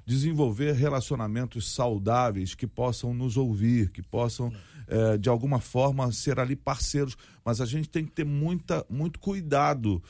[0.06, 4.52] desenvolver relacionamentos saudáveis que possam nos ouvir, que possam,
[4.88, 7.18] é, de alguma forma, ser ali parceiros.
[7.44, 10.02] Mas a gente tem que ter muita, muito cuidado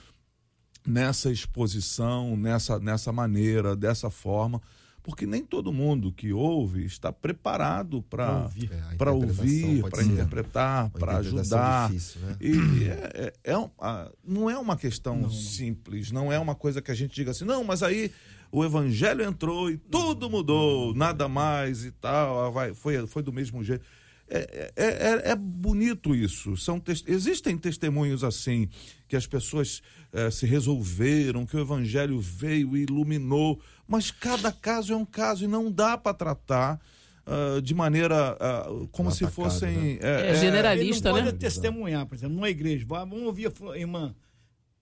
[0.85, 4.61] nessa exposição, nessa, nessa maneira, dessa forma
[5.03, 10.89] porque nem todo mundo que ouve está preparado para ouvir, é, para ouvir, para interpretar,
[10.91, 11.87] para ajudar.
[11.89, 12.37] Difícil, né?
[12.39, 13.69] E é, é, é um,
[14.23, 17.45] não é uma questão não, simples, não é uma coisa que a gente diga assim,
[17.45, 18.11] não, mas aí
[18.51, 23.63] o evangelho entrou e tudo mudou, nada mais e tal, vai, foi, foi do mesmo
[23.63, 23.83] jeito.
[24.33, 26.55] É, é, é, é, bonito isso.
[26.55, 28.69] São existem testemunhos assim,
[29.05, 29.81] que as pessoas
[30.13, 35.43] é, se resolveram, que o evangelho veio e iluminou, mas cada caso é um caso
[35.43, 36.79] e não dá para tratar.
[37.23, 38.35] Uh, de maneira
[38.67, 39.77] uh, como se atacado, fossem.
[39.77, 39.99] Né?
[40.01, 41.31] É, é, generalista, ele não né?
[41.31, 42.83] pode testemunhar, por exemplo, numa igreja.
[42.87, 44.15] Vamos ouvir a irmã.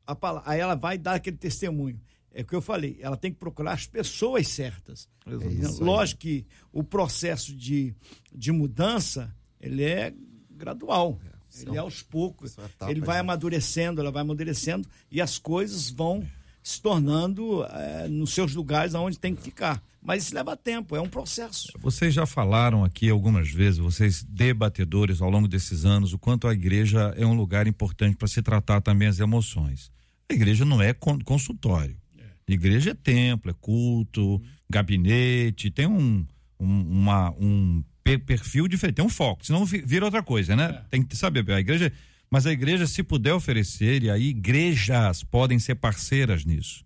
[0.07, 1.99] A palavra, aí ela vai dar aquele testemunho.
[2.33, 5.09] É o que eu falei, ela tem que procurar as pessoas certas.
[5.27, 7.93] É Lógico que o processo de,
[8.33, 10.13] de mudança ele é
[10.51, 11.19] gradual.
[11.25, 12.57] É, ele é aos poucos.
[12.57, 13.21] Etapa, ele vai né?
[13.21, 16.25] amadurecendo, ela vai amadurecendo e as coisas vão
[16.61, 19.81] se tornando é, nos seus lugares aonde tem que ficar.
[20.01, 21.73] Mas isso leva tempo, é um processo.
[21.79, 26.53] Vocês já falaram aqui algumas vezes, vocês debatedores ao longo desses anos, o quanto a
[26.53, 29.91] igreja é um lugar importante para se tratar também as emoções.
[30.29, 31.97] A igreja não é consultório.
[32.17, 32.53] É.
[32.53, 34.41] Igreja é templo, é culto, hum.
[34.69, 36.25] gabinete, tem um,
[36.59, 40.65] um, uma, um perfil diferente, tem um foco, senão vira outra coisa, né?
[40.65, 40.89] É.
[40.89, 41.91] Tem que saber, a igreja,
[42.29, 46.85] mas a igreja se puder oferecer, e aí igrejas podem ser parceiras nisso.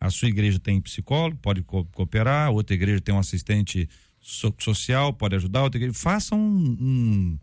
[0.00, 3.88] A sua igreja tem psicólogo, pode co cooperar, outra igreja tem um assistente
[4.20, 7.38] so social, pode ajudar, outra igreja, faça um, um,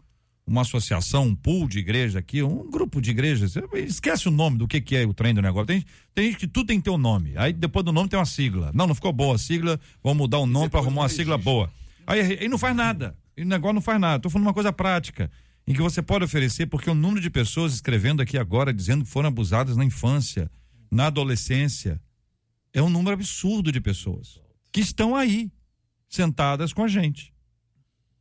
[0.46, 4.68] uma associação, um pool de igreja aqui, um grupo de igrejas, esquece o nome do
[4.68, 6.90] que, que é o trem do negócio, tem, tem gente que tudo tem que ter
[6.90, 9.80] um nome, aí depois do nome tem uma sigla, não, não ficou boa a sigla,
[10.04, 11.72] vamos mudar o nome para arrumar uma sigla boa.
[12.06, 13.18] Aí, aí não faz nada.
[13.38, 14.18] O negócio não faz nada.
[14.18, 15.32] Estou falando uma coisa prática,
[15.66, 19.10] em que você pode oferecer, porque o número de pessoas escrevendo aqui agora, dizendo que
[19.10, 20.50] foram abusadas na infância,
[20.90, 22.02] na adolescência,
[22.74, 24.40] é um número absurdo de pessoas
[24.72, 25.52] que estão aí,
[26.10, 27.34] sentadas com a gente.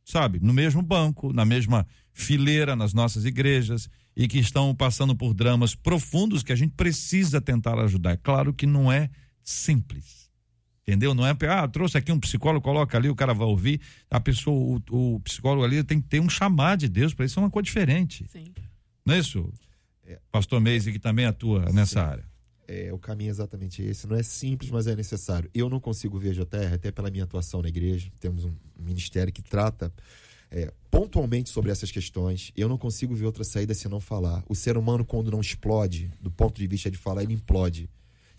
[0.03, 0.39] Sabe?
[0.41, 5.75] No mesmo banco, na mesma fileira nas nossas igrejas e que estão passando por dramas
[5.75, 8.11] profundos que a gente precisa tentar ajudar.
[8.11, 9.09] É claro que não é
[9.43, 10.30] simples
[10.91, 11.13] Entendeu?
[11.13, 13.79] Não é, ah, trouxe aqui um psicólogo, coloca ali, o cara vai ouvir.
[14.09, 17.39] A pessoa, o, o psicólogo ali tem que ter um chamado de Deus para isso,
[17.39, 18.25] é uma coisa diferente.
[18.29, 18.53] Sim.
[19.05, 19.49] Não é isso?
[20.05, 20.19] É.
[20.29, 22.09] Pastor Meise, que também atua nessa Sim.
[22.11, 22.25] área.
[22.67, 24.05] é, o caminho é exatamente esse.
[24.05, 25.49] Não é simples, mas é necessário.
[25.53, 28.11] Eu não consigo ver JR, até pela minha atuação na igreja.
[28.19, 29.93] Temos um ministério que trata
[30.49, 32.51] é, pontualmente sobre essas questões.
[32.55, 34.43] Eu não consigo ver outra saída se não falar.
[34.47, 37.89] O ser humano, quando não explode, do ponto de vista de falar, ele implode.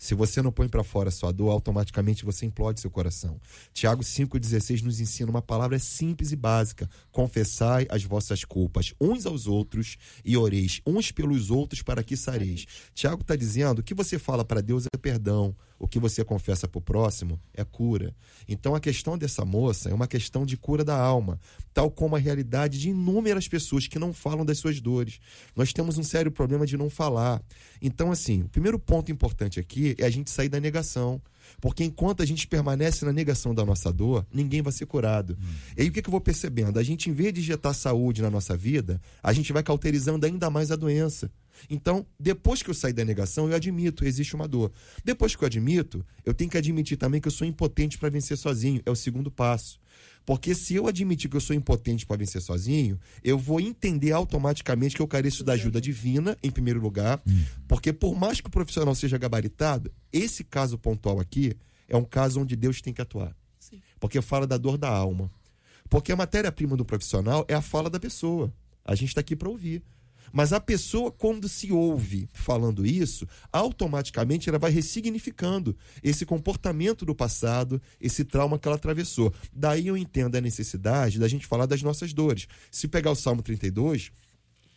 [0.03, 3.39] Se você não põe para fora sua dor, automaticamente você implode seu coração.
[3.73, 9.47] Tiago 5,16 nos ensina uma palavra simples e básica: confessai as vossas culpas uns aos
[9.47, 12.65] outros e oreis uns pelos outros para que sareis.
[12.93, 16.79] Tiago está dizendo: que você fala para Deus é perdão, o que você confessa para
[16.79, 18.15] o próximo é cura.
[18.47, 21.39] Então a questão dessa moça é uma questão de cura da alma,
[21.73, 25.19] tal como a realidade de inúmeras pessoas que não falam das suas dores.
[25.55, 27.41] Nós temos um sério problema de não falar.
[27.81, 31.21] Então, assim, o primeiro ponto importante aqui é a gente sair da negação.
[31.59, 35.37] Porque enquanto a gente permanece na negação da nossa dor, ninguém vai ser curado.
[35.39, 35.53] Hum.
[35.77, 36.79] E aí o que, que eu vou percebendo?
[36.79, 40.49] A gente, em vez de injetar saúde na nossa vida, a gente vai cauterizando ainda
[40.49, 41.29] mais a doença.
[41.69, 44.71] Então, depois que eu sair da negação, eu admito, existe uma dor.
[45.03, 48.37] Depois que eu admito, eu tenho que admitir também que eu sou impotente para vencer
[48.37, 48.81] sozinho.
[48.85, 49.79] É o segundo passo.
[50.25, 54.95] Porque se eu admitir que eu sou impotente para vencer sozinho, eu vou entender automaticamente
[54.95, 57.21] que eu careço da ajuda divina, em primeiro lugar.
[57.27, 57.43] Hum.
[57.67, 61.53] Porque por mais que o profissional seja gabaritado, esse caso pontual aqui
[61.89, 63.35] é um caso onde Deus tem que atuar.
[63.59, 63.81] Sim.
[63.99, 65.29] Porque fala da dor da alma.
[65.89, 68.53] Porque a matéria-prima do profissional é a fala da pessoa.
[68.85, 69.83] A gente está aqui para ouvir.
[70.31, 77.15] Mas a pessoa, quando se ouve falando isso, automaticamente ela vai ressignificando esse comportamento do
[77.15, 79.33] passado, esse trauma que ela atravessou.
[79.53, 82.47] Daí eu entendo a necessidade da gente falar das nossas dores.
[82.71, 84.11] Se pegar o Salmo 32,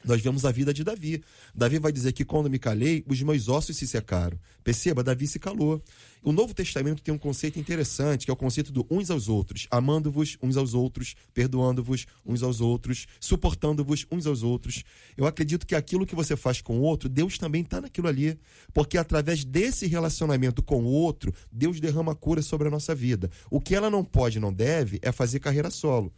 [0.07, 1.23] nós vemos a vida de Davi.
[1.55, 4.39] Davi vai dizer que quando me calei, os meus ossos se secaram.
[4.63, 5.83] Perceba, Davi se calou.
[6.23, 9.67] O Novo Testamento tem um conceito interessante, que é o conceito do uns aos outros,
[9.71, 14.85] amando-vos uns aos outros, perdoando-vos uns aos outros, suportando-vos uns aos outros.
[15.17, 18.39] Eu acredito que aquilo que você faz com o outro, Deus também está naquilo ali.
[18.73, 23.31] Porque através desse relacionamento com o outro, Deus derrama cura sobre a nossa vida.
[23.51, 26.13] O que ela não pode, não deve, é fazer carreira solo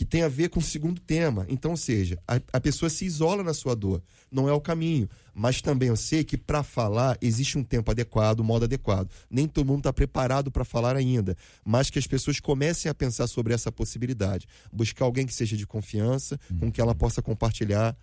[0.00, 1.44] que tem a ver com o segundo tema.
[1.46, 4.02] Então, ou seja, a, a pessoa se isola na sua dor.
[4.32, 5.06] Não é o caminho.
[5.34, 9.10] Mas também eu sei que para falar existe um tempo adequado, um modo adequado.
[9.30, 11.36] Nem todo mundo está preparado para falar ainda.
[11.62, 14.46] Mas que as pessoas comecem a pensar sobre essa possibilidade.
[14.72, 17.94] Buscar alguém que seja de confiança, com que ela possa compartilhar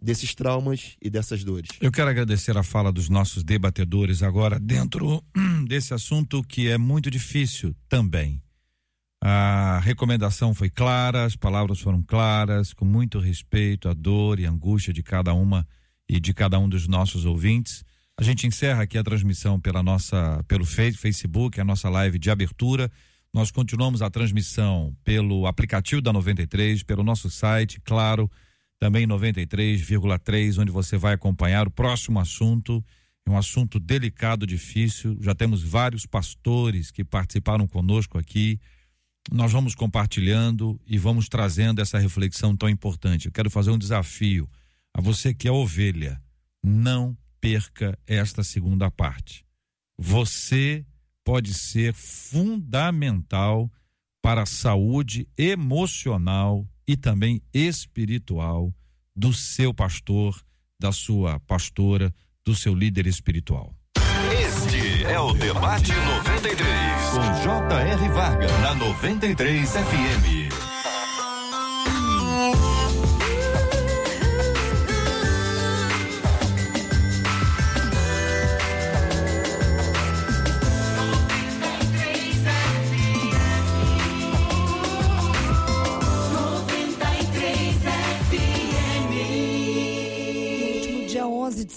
[0.00, 1.70] desses traumas e dessas dores.
[1.80, 5.22] Eu quero agradecer a fala dos nossos debatedores agora dentro
[5.68, 8.42] desse assunto que é muito difícil também
[9.24, 14.92] a recomendação foi clara, as palavras foram claras, com muito respeito à dor e angústia
[14.92, 15.64] de cada uma
[16.08, 17.84] e de cada um dos nossos ouvintes.
[18.18, 22.90] A gente encerra aqui a transmissão pela nossa, pelo Facebook, a nossa live de abertura.
[23.32, 28.28] Nós continuamos a transmissão pelo aplicativo da 93, pelo nosso site, claro,
[28.80, 32.84] também 93,3, onde você vai acompanhar o próximo assunto.
[33.24, 35.16] É um assunto delicado, difícil.
[35.20, 38.58] Já temos vários pastores que participaram conosco aqui
[39.30, 43.26] nós vamos compartilhando e vamos trazendo essa reflexão tão importante.
[43.26, 44.48] Eu quero fazer um desafio
[44.94, 46.20] a você que é ovelha.
[46.62, 49.44] Não perca esta segunda parte.
[49.98, 50.84] Você
[51.24, 53.70] pode ser fundamental
[54.20, 58.72] para a saúde emocional e também espiritual
[59.14, 60.40] do seu pastor,
[60.80, 63.74] da sua pastora, do seu líder espiritual.
[64.46, 68.08] Este é o Debate 93, com J.R.
[68.08, 70.52] Varga, na 93 FM.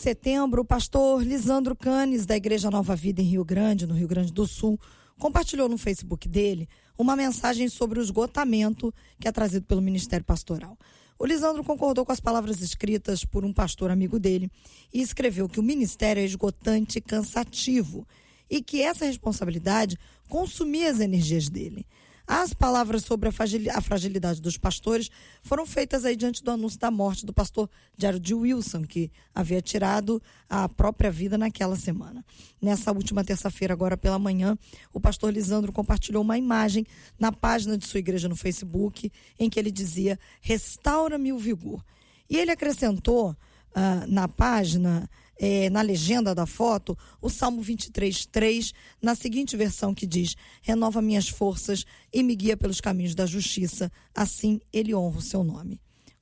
[0.05, 4.31] setembro, o pastor Lisandro Canes, da Igreja Nova Vida em Rio Grande, no Rio Grande
[4.31, 4.79] do Sul,
[5.19, 10.77] compartilhou no Facebook dele uma mensagem sobre o esgotamento que é trazido pelo Ministério Pastoral.
[11.17, 14.51] O Lisandro concordou com as palavras escritas por um pastor amigo dele
[14.93, 18.05] e escreveu que o ministério é esgotante e cansativo
[18.49, 21.85] e que essa responsabilidade consumia as energias dele.
[22.27, 25.11] As palavras sobre a fragilidade dos pastores
[25.43, 30.21] foram feitas aí diante do anúncio da morte do pastor Jared Wilson, que havia tirado
[30.49, 32.25] a própria vida naquela semana.
[32.59, 34.57] Nessa última terça-feira, agora pela manhã,
[34.91, 36.85] o pastor Lisandro compartilhou uma imagem
[37.19, 41.85] na página de sua igreja no Facebook, em que ele dizia: Restaura-me o vigor.
[42.27, 45.07] E ele acrescentou uh, na página
[45.37, 51.01] é, na legenda da foto o Salmo 23, 3, na seguinte versão que diz: Renova
[51.01, 55.79] minhas forças e me guia pelos caminhos da justiça, assim ele honra o seu nome.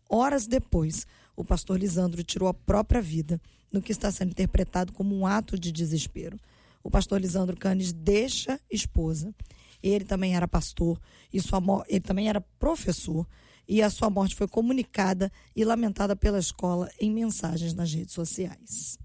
[0.10, 1.06] Horas depois,
[1.36, 3.42] o pastor Lisandro tirou a própria vida,
[3.72, 6.40] no que está sendo interpretado como um ato de desespero.
[6.84, 9.34] O pastor Lisandro Canes deixa esposa.
[9.82, 11.00] Ele também era pastor
[11.32, 13.28] e sua ele também era professor
[13.68, 18.98] e a sua morte foi comunicada e lamentada pela escola em mensagens nas redes sociais.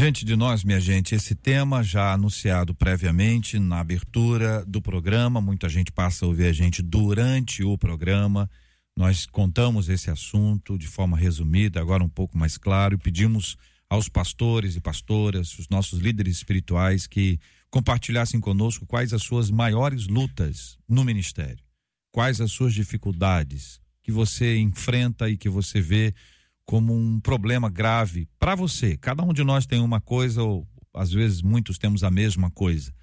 [0.00, 5.68] Diante de nós, minha gente, esse tema já anunciado previamente na abertura do programa, muita
[5.68, 8.48] gente passa a ouvir a gente durante o programa.
[8.96, 13.58] Nós contamos esse assunto de forma resumida, agora um pouco mais claro, e pedimos
[13.90, 17.38] aos pastores e pastoras, os nossos líderes espirituais, que
[17.70, 21.62] compartilhassem conosco quais as suas maiores lutas no ministério,
[22.10, 26.14] quais as suas dificuldades que você enfrenta e que você vê
[26.70, 28.96] como um problema grave para você.
[28.96, 30.64] Cada um de nós tem uma coisa, ou
[30.94, 32.94] às vezes muitos temos a mesma coisa.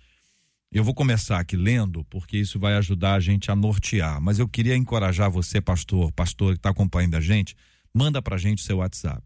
[0.71, 4.21] Eu vou começar aqui lendo, porque isso vai ajudar a gente a nortear.
[4.21, 7.57] Mas eu queria encorajar você, pastor, pastor que está acompanhando a gente,
[7.93, 9.21] manda para a gente seu WhatsApp.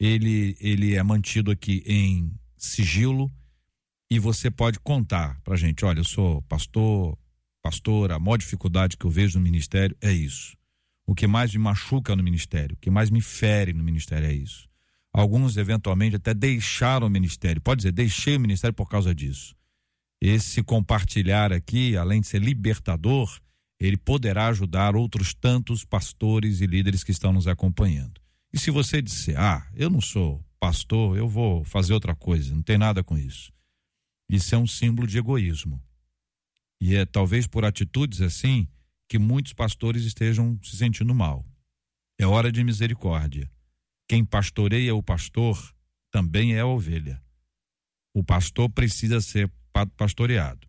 [0.00, 3.30] Ele, ele é mantido aqui em sigilo
[4.10, 5.84] e você pode contar para a gente.
[5.84, 7.18] Olha, eu sou pastor,
[7.62, 10.56] pastora, a maior dificuldade que eu vejo no ministério é isso.
[11.06, 14.32] O que mais me machuca no ministério, o que mais me fere no ministério é
[14.32, 14.68] isso.
[15.12, 17.62] Alguns, eventualmente, até deixaram o ministério.
[17.62, 19.54] Pode dizer, deixei o ministério por causa disso.
[20.20, 23.38] Esse compartilhar aqui, além de ser libertador,
[23.78, 28.20] ele poderá ajudar outros tantos pastores e líderes que estão nos acompanhando.
[28.52, 32.62] E se você disser, ah, eu não sou pastor, eu vou fazer outra coisa, não
[32.62, 33.52] tem nada com isso.
[34.28, 35.80] Isso é um símbolo de egoísmo.
[36.80, 38.66] E é talvez por atitudes assim
[39.08, 41.44] que muitos pastores estejam se sentindo mal.
[42.18, 43.50] É hora de misericórdia.
[44.08, 45.58] Quem pastoreia o pastor
[46.10, 47.22] também é a ovelha.
[48.14, 49.52] O pastor precisa ser
[49.96, 50.66] pastoreado.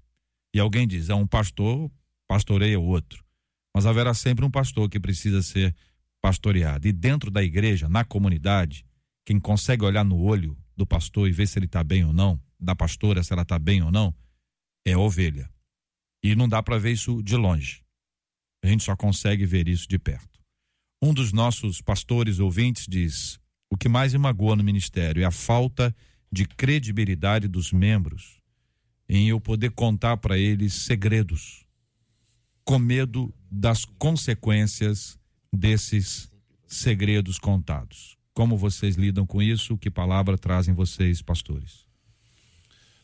[0.54, 1.92] E alguém diz: é um pastor
[2.28, 3.24] pastoreia o outro.
[3.74, 5.76] Mas haverá sempre um pastor que precisa ser
[6.22, 6.88] pastoreado.
[6.88, 8.86] E dentro da igreja, na comunidade,
[9.26, 12.42] quem consegue olhar no olho do pastor e ver se ele está bem ou não,
[12.60, 14.14] da pastora, se ela está bem ou não,
[14.86, 15.50] é a ovelha.
[16.24, 17.84] E não dá para ver isso de longe.
[18.64, 20.40] A gente só consegue ver isso de perto.
[21.02, 23.40] Um dos nossos pastores ouvintes diz:
[23.70, 25.96] o que mais me magoa no ministério é a falta
[26.32, 28.38] de credibilidade dos membros
[29.10, 31.66] em eu poder contar para eles segredos,
[32.66, 35.18] com medo das consequências
[35.54, 36.30] desses
[36.68, 38.18] segredos contados.
[38.34, 39.78] Como vocês lidam com isso?
[39.78, 41.88] Que palavra trazem vocês, pastores?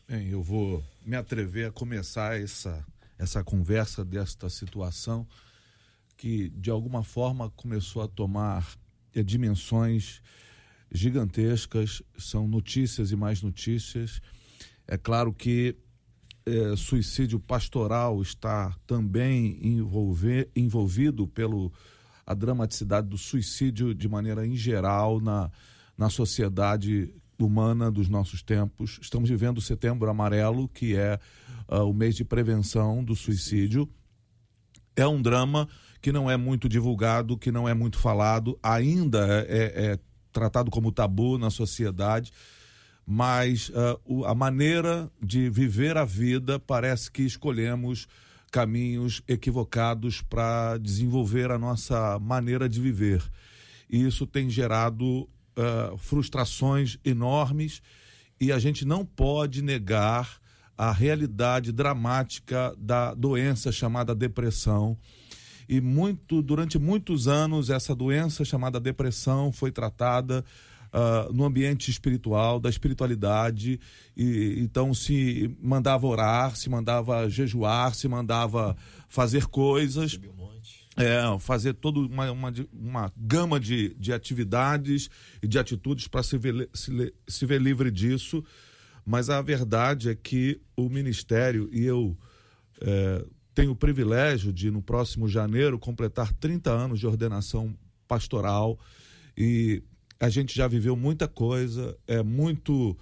[0.06, 2.84] Bem, eu vou me atrever a começar essa,
[3.18, 5.26] essa conversa desta situação
[6.16, 8.66] que de alguma forma começou a tomar
[9.14, 10.22] é, dimensões
[10.90, 14.20] gigantescas, são notícias e mais notícias.
[14.86, 15.76] É claro que
[16.46, 21.72] é, suicídio pastoral está também envolver, envolvido pelo
[22.26, 25.50] a dramaticidade do suicídio de maneira em geral na,
[25.96, 28.98] na sociedade humana dos nossos tempos.
[29.00, 31.18] Estamos vivendo o Setembro Amarelo, que é
[31.68, 33.88] uh, o mês de prevenção do suicídio.
[34.96, 35.68] É um drama
[36.00, 39.98] que não é muito divulgado, que não é muito falado, ainda é, é
[40.30, 42.32] tratado como tabu na sociedade,
[43.06, 48.06] mas uh, o, a maneira de viver a vida parece que escolhemos
[48.50, 53.22] caminhos equivocados para desenvolver a nossa maneira de viver.
[53.90, 57.82] E isso tem gerado uh, frustrações enormes
[58.40, 60.40] e a gente não pode negar
[60.76, 64.96] a realidade dramática da doença chamada depressão
[65.68, 70.44] e muito durante muitos anos essa doença chamada depressão foi tratada
[70.94, 73.80] uh, no ambiente espiritual, da espiritualidade,
[74.16, 78.76] e então se mandava orar, se mandava jejuar, se mandava
[79.08, 80.18] fazer coisas.
[80.96, 85.10] É, fazer toda uma, uma, uma gama de, de atividades
[85.42, 88.44] e de atitudes para se ver, se, se ver livre disso.
[89.04, 92.16] Mas a verdade é que o ministério, e eu
[92.80, 93.24] é,
[93.54, 97.76] tenho o privilégio de, no próximo janeiro, completar 30 anos de ordenação
[98.06, 98.78] pastoral
[99.36, 99.82] e
[100.18, 102.96] a gente já viveu muita coisa, é muito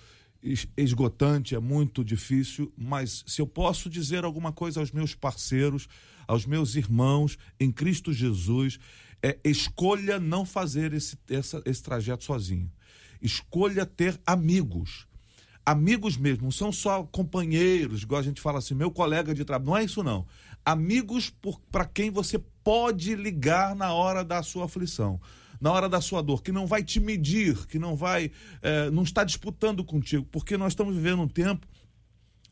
[0.76, 5.88] esgotante, é muito difícil, mas se eu posso dizer alguma coisa aos meus parceiros,
[6.26, 8.78] aos meus irmãos em Cristo Jesus,
[9.22, 12.70] é escolha não fazer esse, essa, esse trajeto sozinho.
[13.20, 15.06] Escolha ter amigos.
[15.64, 19.70] Amigos mesmo, não são só companheiros, igual a gente fala assim, meu colega de trabalho.
[19.70, 20.26] Não é isso, não.
[20.64, 21.32] Amigos
[21.70, 25.20] para quem você pode ligar na hora da sua aflição,
[25.60, 29.04] na hora da sua dor, que não vai te medir, que não vai, é, não
[29.04, 31.64] está disputando contigo, porque nós estamos vivendo um tempo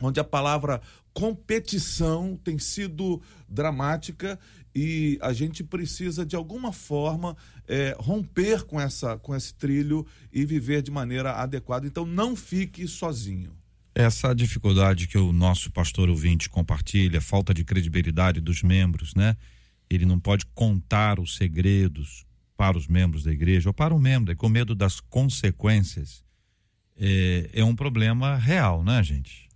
[0.00, 0.80] onde a palavra
[1.12, 4.38] competição tem sido dramática
[4.74, 7.36] e a gente precisa de alguma forma
[7.66, 11.86] é, romper com essa com esse trilho e viver de maneira adequada.
[11.86, 13.52] Então não fique sozinho.
[13.94, 19.36] Essa dificuldade que o nosso pastor ouvinte compartilha, falta de credibilidade dos membros, né?
[19.90, 22.24] Ele não pode contar os segredos
[22.56, 26.22] para os membros da igreja ou para o membro, é com medo das consequências.
[26.96, 29.49] É, é um problema real, né, gente?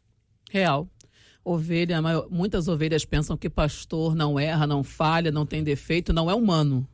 [0.54, 0.88] Real.
[1.44, 2.00] Ovelha,
[2.30, 6.88] muitas ovelhas pensam que pastor não erra, não falha, não tem defeito, não é humano.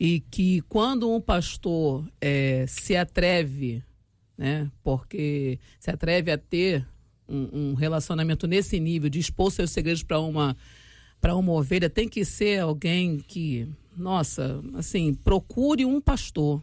[0.00, 3.84] E que quando um pastor eh, se atreve,
[4.38, 6.88] né, porque se atreve a ter
[7.28, 10.56] um, um relacionamento nesse nível, de expor seus segredos para uma
[11.20, 16.60] para uma ovelha, tem que ser alguém que, nossa, assim, procure um pastor.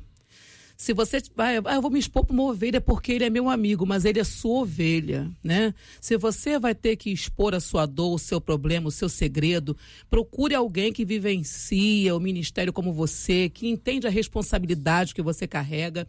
[0.80, 3.50] Se você vai, ah, eu vou me expor para uma ovelha porque ele é meu
[3.50, 5.74] amigo, mas ele é sua ovelha, né?
[6.00, 9.76] Se você vai ter que expor a sua dor, o seu problema, o seu segredo,
[10.10, 16.08] procure alguém que vivencia o ministério como você, que entende a responsabilidade que você carrega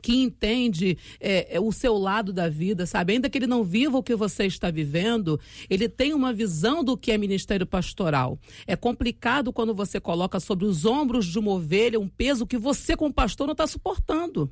[0.00, 3.14] que entende é, é, o seu lado da vida, sabe?
[3.14, 5.38] Ainda que ele não viva o que você está vivendo,
[5.68, 8.38] ele tem uma visão do que é ministério pastoral.
[8.66, 12.96] É complicado quando você coloca sobre os ombros de uma ovelha um peso que você,
[12.96, 14.50] como pastor, não está suportando.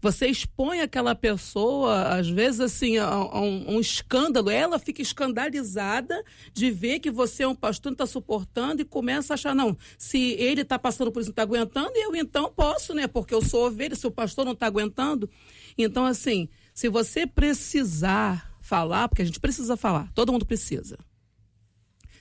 [0.00, 4.50] Você expõe aquela pessoa, às vezes, assim, a, a um, um escândalo.
[4.50, 6.22] Ela fica escandalizada
[6.52, 9.76] de ver que você é um pastor, não está suportando e começa a achar, não,
[9.98, 13.06] se ele está passando por isso, não está aguentando, eu então posso, né?
[13.06, 15.28] Porque eu sou ovelha, se o pastor não está aguentando.
[15.76, 20.98] Então, assim, se você precisar falar, porque a gente precisa falar, todo mundo precisa.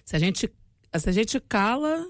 [0.05, 0.51] Se a gente,
[0.97, 2.05] se a gente cala,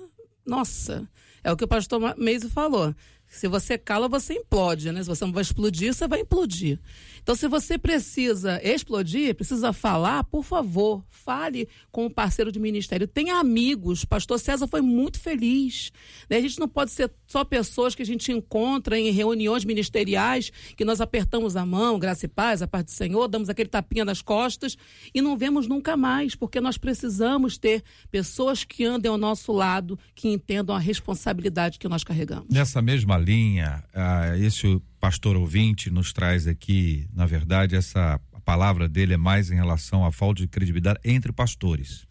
[0.46, 1.10] nossa,
[1.44, 2.94] é o que o pastor Meise falou.
[3.36, 5.04] Se você cala, você implode, né?
[5.04, 6.80] Se você não vai explodir, você vai implodir.
[7.22, 13.08] Então, se você precisa explodir, precisa falar, por favor, fale com um parceiro de ministério.
[13.08, 14.06] Tenha amigos.
[14.06, 15.92] Pastor César foi muito feliz.
[16.30, 16.38] Né?
[16.38, 20.86] A gente não pode ser só pessoas que a gente encontra em reuniões ministeriais, que
[20.86, 24.22] nós apertamos a mão, graça e paz, a parte do Senhor, damos aquele tapinha nas
[24.22, 24.78] costas
[25.14, 30.00] e não vemos nunca mais, porque nós precisamos ter pessoas que andem ao nosso lado,
[30.14, 32.48] que entendam a responsabilidade que nós carregamos.
[32.50, 39.16] Nessa mesma linha, ah, esse pastor ouvinte nos traz aqui, na verdade, essa palavra dele
[39.16, 42.08] é mais em relação à falta de credibilidade entre pastores.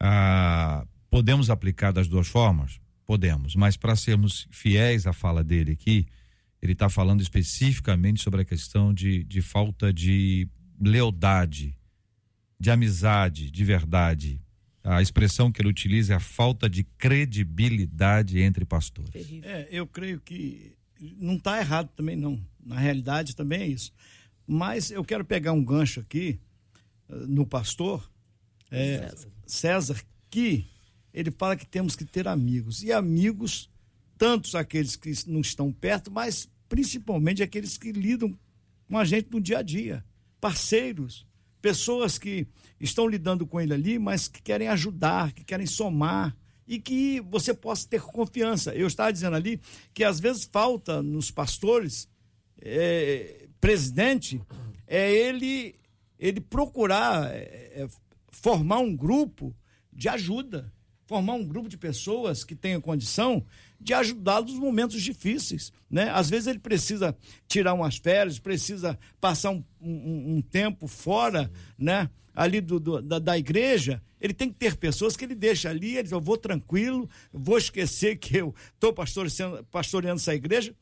[0.00, 2.80] Ah, podemos aplicar das duas formas?
[3.06, 6.06] Podemos, mas para sermos fiéis à fala dele aqui,
[6.60, 10.48] ele está falando especificamente sobre a questão de, de falta de
[10.80, 11.78] lealdade,
[12.58, 14.40] de amizade, de verdade.
[14.82, 19.10] A expressão que ele utiliza é a falta de credibilidade entre pastores.
[19.42, 20.76] É, eu creio que
[21.18, 22.40] não está errado também, não.
[22.64, 23.92] Na realidade, também é isso.
[24.46, 26.40] Mas eu quero pegar um gancho aqui
[27.08, 28.10] eh, no pastor
[28.70, 29.14] é,
[29.46, 30.00] César.
[30.30, 30.66] que
[31.12, 32.82] ele fala que temos que ter amigos.
[32.82, 33.70] E amigos,
[34.16, 38.38] tantos aqueles que não estão perto, mas principalmente aqueles que lidam
[38.88, 40.04] com a gente no dia a dia.
[40.40, 41.26] Parceiros,
[41.60, 42.46] pessoas que
[42.80, 46.36] estão lidando com ele ali, mas que querem ajudar, que querem somar
[46.66, 48.74] e que você possa ter confiança.
[48.74, 49.60] Eu estava dizendo ali
[49.94, 52.08] que às vezes falta nos pastores,
[52.60, 54.40] é, presidente,
[54.86, 55.74] é ele,
[56.18, 57.88] ele procurar é, é,
[58.30, 59.54] formar um grupo
[59.92, 60.72] de ajuda,
[61.06, 63.44] formar um grupo de pessoas que tenham condição
[63.80, 66.10] de ajudá-lo nos momentos difíceis, né?
[66.10, 67.16] Às vezes ele precisa
[67.46, 72.10] tirar umas férias, precisa passar um, um, um tempo fora, né?
[72.34, 75.94] Ali do, do da, da, igreja, ele tem que ter pessoas que ele deixa ali,
[75.94, 80.74] ele diz, eu vou tranquilo, vou esquecer que eu estou pastoreando, essa igreja,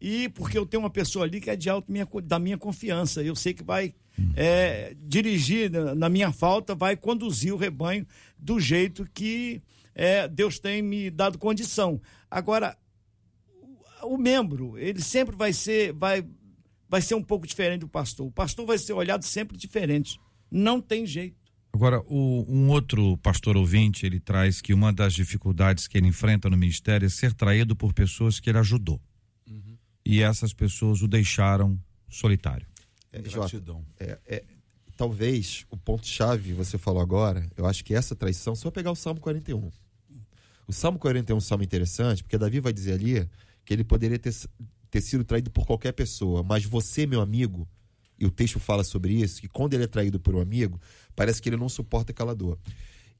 [0.00, 3.22] e porque eu tenho uma pessoa ali que é de alto minha, da minha confiança,
[3.22, 3.92] eu sei que vai
[4.36, 8.06] é, dirigir na minha falta, vai conduzir o rebanho
[8.38, 9.60] do jeito que
[10.00, 12.00] é, Deus tem me dado condição.
[12.30, 12.74] Agora,
[14.02, 16.24] o, membro, ele sempre vai ser, vai,
[16.88, 18.26] vai ser um pouco diferente do pastor.
[18.26, 20.18] O pastor vai ser olhado sempre diferente.
[20.50, 21.36] Não tem jeito.
[21.70, 26.48] Agora, o, um outro pastor ouvinte, ele traz que uma das dificuldades que ele enfrenta
[26.48, 28.98] no ministério é ser traído por pessoas que ele ajudou.
[29.46, 29.76] Uhum.
[30.02, 31.78] E essas pessoas o deixaram
[32.08, 32.66] solitário.
[33.12, 33.62] É, Jota,
[33.98, 34.44] é, é,
[34.96, 39.20] talvez o ponto-chave, você falou agora, eu acho que essa traição, só pegar o Salmo
[39.20, 39.70] 41.
[40.70, 43.28] O Salmo 41 é um salmo interessante, porque Davi vai dizer ali
[43.64, 44.32] que ele poderia ter,
[44.88, 47.68] ter sido traído por qualquer pessoa, mas você, meu amigo,
[48.16, 50.80] e o texto fala sobre isso, que quando ele é traído por um amigo,
[51.16, 52.56] parece que ele não suporta aquela dor.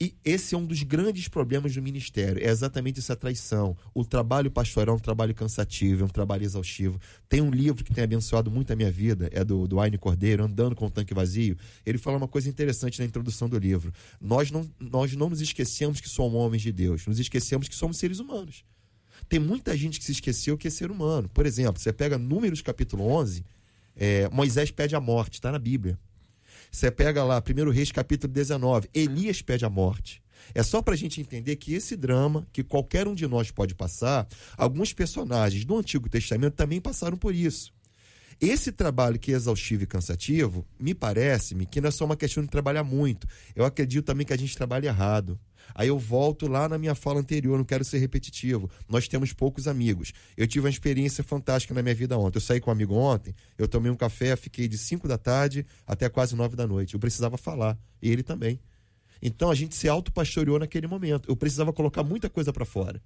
[0.02, 3.76] E esse é um dos grandes problemas do ministério, é exatamente essa traição.
[3.92, 6.98] O trabalho pastoral é um trabalho cansativo, é um trabalho exaustivo.
[7.28, 10.42] Tem um livro que tem abençoado muito a minha vida, é do, do Aine Cordeiro,
[10.42, 11.54] Andando com o Tanque Vazio.
[11.84, 13.92] Ele fala uma coisa interessante na introdução do livro.
[14.18, 17.98] Nós não, nós não nos esquecemos que somos homens de Deus, nos esquecemos que somos
[17.98, 18.64] seres humanos.
[19.28, 21.28] Tem muita gente que se esqueceu que é ser humano.
[21.28, 23.44] Por exemplo, você pega Números capítulo 11,
[23.94, 25.98] é, Moisés pede a morte, está na Bíblia.
[26.70, 30.22] Você pega lá, 1 Reis capítulo 19, Elias pede a morte.
[30.54, 33.74] É só para a gente entender que esse drama, que qualquer um de nós pode
[33.74, 37.72] passar, alguns personagens do Antigo Testamento também passaram por isso.
[38.40, 42.42] Esse trabalho que é exaustivo e cansativo, me parece-me que não é só uma questão
[42.42, 43.26] de trabalhar muito.
[43.54, 45.38] Eu acredito também que a gente trabalha errado.
[45.74, 48.70] Aí eu volto lá na minha fala anterior, não quero ser repetitivo.
[48.88, 50.12] Nós temos poucos amigos.
[50.36, 52.38] Eu tive uma experiência fantástica na minha vida ontem.
[52.38, 55.66] Eu saí com um amigo ontem, eu tomei um café, fiquei de 5 da tarde
[55.86, 56.94] até quase 9 da noite.
[56.94, 58.60] Eu precisava falar, e ele também.
[59.22, 61.28] Então a gente se autopastoreou naquele momento.
[61.28, 63.00] Eu precisava colocar muita coisa para fora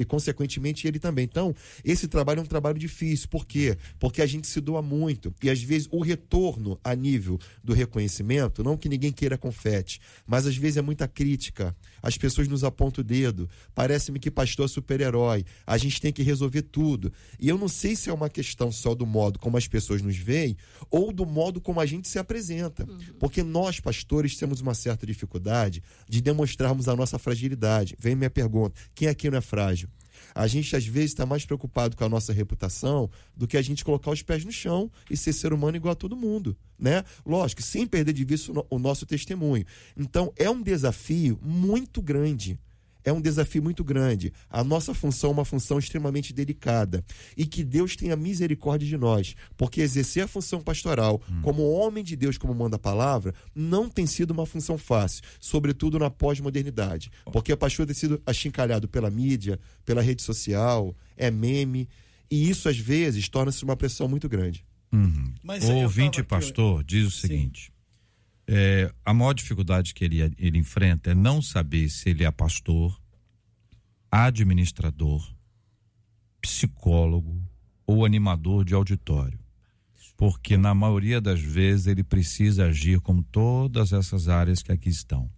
[0.00, 1.24] e, consequentemente, ele também.
[1.24, 1.54] Então,
[1.84, 3.28] esse trabalho é um trabalho difícil.
[3.28, 3.76] Por quê?
[3.98, 5.34] Porque a gente se doa muito.
[5.42, 10.46] E, às vezes, o retorno a nível do reconhecimento, não que ninguém queira confete, mas
[10.46, 11.76] às vezes é muita crítica.
[12.02, 13.48] As pessoas nos apontam o dedo.
[13.74, 15.44] Parece-me que pastor é super-herói.
[15.66, 17.12] A gente tem que resolver tudo.
[17.38, 20.16] E eu não sei se é uma questão só do modo como as pessoas nos
[20.16, 20.56] veem
[20.90, 22.86] ou do modo como a gente se apresenta.
[23.18, 27.96] Porque nós, pastores, temos uma certa dificuldade de demonstrarmos a nossa fragilidade.
[27.98, 29.88] Vem minha pergunta: quem aqui não é frágil?
[30.34, 33.84] A gente às vezes está mais preocupado com a nossa reputação do que a gente
[33.84, 37.04] colocar os pés no chão e ser ser humano igual a todo mundo, né?
[37.24, 39.64] Lógico, sem perder de vista o nosso testemunho.
[39.96, 42.58] Então é um desafio muito grande
[43.04, 44.32] é um desafio muito grande.
[44.48, 47.04] A nossa função é uma função extremamente delicada.
[47.36, 49.34] E que Deus tenha misericórdia de nós.
[49.56, 51.42] Porque exercer a função pastoral hum.
[51.42, 55.98] como homem de Deus, como manda a palavra, não tem sido uma função fácil, sobretudo
[55.98, 57.10] na pós-modernidade.
[57.32, 61.88] Porque o pastor tem sido achincalhado pela mídia, pela rede social, é meme.
[62.30, 64.64] E isso, às vezes, torna-se uma pressão muito grande.
[64.92, 65.32] Uhum.
[65.68, 67.66] o ouvinte pastor diz o seguinte.
[67.66, 67.79] Sim
[68.52, 73.00] é, a maior dificuldade que ele, ele enfrenta é não saber se ele é pastor,
[74.10, 75.24] administrador,
[76.40, 77.40] psicólogo
[77.86, 79.38] ou animador de auditório.
[80.16, 85.30] Porque na maioria das vezes ele precisa agir como todas essas áreas que aqui estão.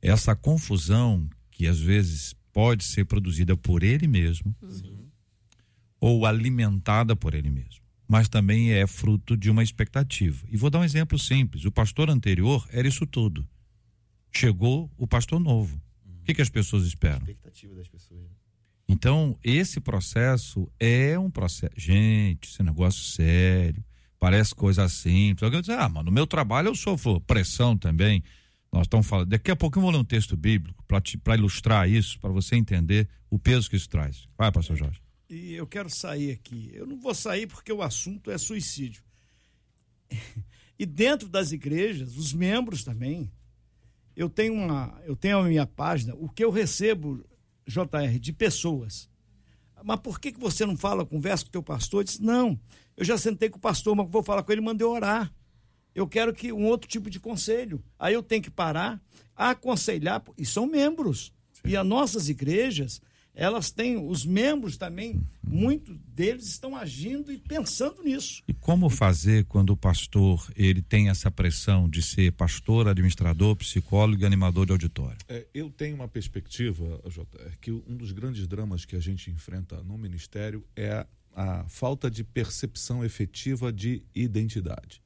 [0.00, 5.06] Essa confusão que às vezes pode ser produzida por ele mesmo uhum.
[6.00, 10.46] ou alimentada por ele mesmo mas também é fruto de uma expectativa.
[10.50, 13.46] E vou dar um exemplo simples: o pastor anterior era isso tudo.
[14.32, 15.80] Chegou o pastor novo.
[16.22, 17.18] O que, que as pessoas esperam?
[17.18, 18.20] Expectativa das pessoas.
[18.20, 18.28] Né?
[18.88, 21.72] Então, esse processo é um processo.
[21.76, 23.84] Gente, esse negócio sério,
[24.18, 25.42] parece coisa simples.
[25.42, 28.22] Alguém diz, ah, mas no meu trabalho eu sofro pressão também.
[28.72, 29.28] Nós estamos falando.
[29.28, 30.84] Daqui a pouco eu vou ler um texto bíblico
[31.22, 34.28] para ilustrar isso, para você entender o peso que isso traz.
[34.36, 36.70] Vai, pastor Jorge e eu quero sair aqui.
[36.72, 39.02] Eu não vou sair porque o assunto é suicídio.
[40.78, 43.32] E dentro das igrejas, os membros também,
[44.14, 47.24] eu tenho uma, eu tenho a minha página, o que eu recebo,
[47.66, 49.10] JR, de pessoas.
[49.82, 52.00] Mas por que, que você não fala, conversa com o teu pastor?
[52.00, 52.58] Eu disse, não,
[52.96, 55.32] eu já sentei com o pastor, mas vou falar com ele, mandei orar.
[55.94, 57.82] Eu quero que um outro tipo de conselho.
[57.98, 59.00] Aí eu tenho que parar,
[59.34, 61.32] aconselhar, e são membros.
[61.52, 61.70] Sim.
[61.70, 63.00] E as nossas igrejas,
[63.38, 68.42] elas têm, os membros também, muitos deles estão agindo e pensando nisso.
[68.48, 74.20] E como fazer quando o pastor ele tem essa pressão de ser pastor, administrador, psicólogo
[74.20, 75.16] e animador de auditório?
[75.28, 79.84] É, eu tenho uma perspectiva, JR, que um dos grandes dramas que a gente enfrenta
[79.84, 85.00] no ministério é a, a falta de percepção efetiva de identidade,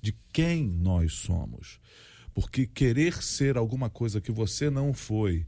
[0.00, 1.80] de quem nós somos.
[2.32, 5.44] Porque querer ser alguma coisa que você não foi,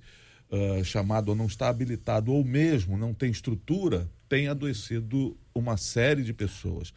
[0.51, 6.23] uh, chamado ou não está habilitado, ou mesmo não tem estrutura, tem adoecido uma série
[6.23, 6.93] de pessoas.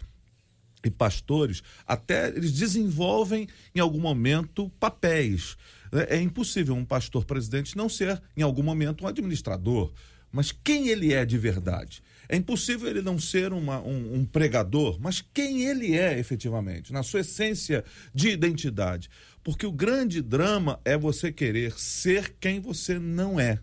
[0.83, 5.57] E pastores, até eles desenvolvem em algum momento papéis.
[5.91, 9.91] É, é impossível um pastor presidente não ser, em algum momento, um administrador.
[10.31, 12.03] Mas quem ele é de verdade?
[12.29, 17.01] É impossível ele não ser uma, um, um, pregador, mas quem ele é efetivamente, na
[17.01, 19.09] sua essência de identidade.
[19.47, 23.57] Porque o grande drama é você querer ser quem você não é.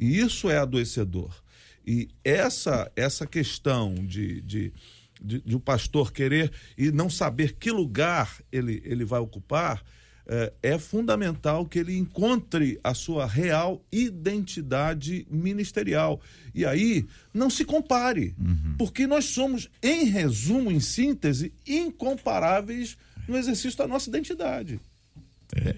[0.00, 1.42] E isso é adoecedor.
[1.86, 4.72] E essa, essa questão de, de,
[5.20, 9.84] de, de o pastor querer e não saber que lugar ele, ele vai ocupar
[10.26, 16.18] é, é fundamental que ele encontre a sua real identidade ministerial.
[16.54, 18.76] E aí, não se compare, uhum.
[18.78, 22.96] porque nós somos, em resumo, em síntese, incomparáveis
[23.28, 24.80] no exercício da nossa identidade.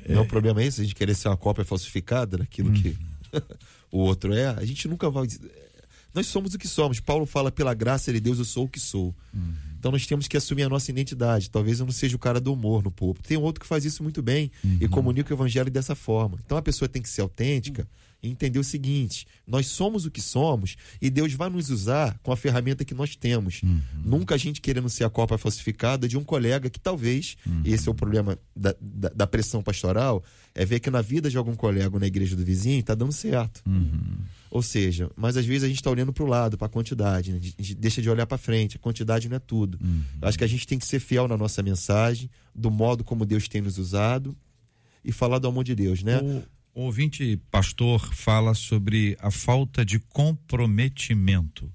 [0.08, 2.96] Não é um problema esse, a gente querer ser uma cópia falsificada daquilo que
[3.90, 4.46] o outro é.
[4.46, 5.26] A gente nunca vai.
[6.14, 7.00] Nós somos o que somos.
[7.00, 9.14] Paulo fala, pela graça de Deus, eu sou o que sou.
[9.78, 11.50] Então nós temos que assumir a nossa identidade.
[11.50, 13.22] Talvez eu não seja o cara do humor no povo.
[13.22, 14.50] Tem outro que faz isso muito bem
[14.80, 16.38] e comunica o evangelho dessa forma.
[16.44, 17.86] Então a pessoa tem que ser autêntica e
[18.30, 22.36] entender o seguinte: nós somos o que somos e Deus vai nos usar com a
[22.36, 23.60] ferramenta que nós temos.
[24.04, 27.88] Nunca a gente querendo ser a copa falsificada de um colega que talvez, e esse
[27.88, 30.22] é o problema da, da, da pressão pastoral,
[30.54, 33.62] é ver que na vida de algum colega na igreja do vizinho está dando certo.
[34.50, 37.32] Ou seja, mas às vezes a gente está olhando para o lado, para a quantidade,
[37.32, 37.38] né?
[37.38, 38.76] a gente deixa de olhar para frente.
[38.76, 39.78] A quantidade não é tudo.
[40.20, 43.26] Eu Acho que a gente tem que ser fiel na nossa mensagem, do modo como
[43.26, 44.34] Deus tem nos usado
[45.04, 46.18] e falar do amor de Deus, né?
[46.18, 46.42] O,
[46.76, 51.72] o ouvinte pastor fala sobre a falta de comprometimento.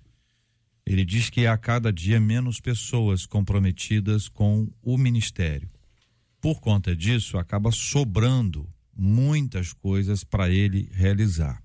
[0.85, 5.67] Ele diz que há cada dia menos pessoas comprometidas com o ministério.
[6.39, 11.63] Por conta disso, acaba sobrando muitas coisas para ele realizar.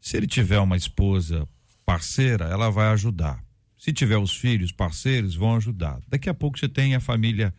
[0.00, 1.48] Se ele tiver uma esposa
[1.86, 3.40] parceira, ela vai ajudar.
[3.78, 6.00] Se tiver os filhos parceiros, vão ajudar.
[6.08, 7.54] Daqui a pouco você tem a família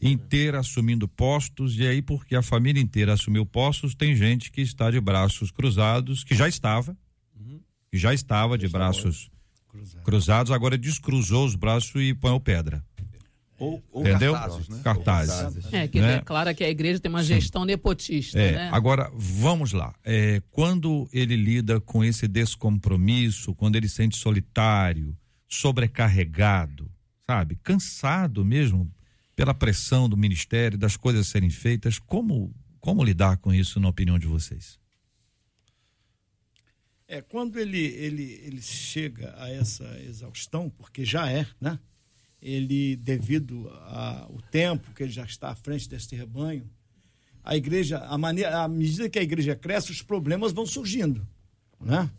[0.00, 4.90] inteira assumindo postos, e aí, porque a família inteira assumiu postos, tem gente que está
[4.90, 6.96] de braços cruzados, que já estava,
[7.90, 9.30] que já estava de braços
[10.04, 12.84] cruzados, agora descruzou os braços e põe pedra.
[13.56, 14.32] Ou, ou Entendeu?
[14.32, 14.80] cartazes, né?
[14.82, 15.72] Cartazes.
[15.72, 16.16] É, que Né?
[16.16, 18.70] declara que a igreja tem uma gestão nepotista, É, né?
[18.72, 19.94] Agora, vamos lá.
[20.04, 25.16] É, quando ele lida com esse descompromisso, quando ele se sente solitário,
[25.48, 26.90] sobrecarregado,
[27.26, 27.56] sabe?
[27.62, 28.90] Cansado mesmo
[29.34, 34.18] pela pressão do ministério, das coisas serem feitas, como, como lidar com isso, na opinião
[34.18, 34.78] de vocês?
[37.06, 41.78] É, quando ele, ele, ele chega a essa exaustão, porque já é, né?
[42.40, 46.68] Ele, devido ao tempo que ele já está à frente deste rebanho,
[47.42, 51.26] a igreja, a maneira, à medida que a igreja cresce, os problemas vão surgindo,
[51.80, 52.10] né?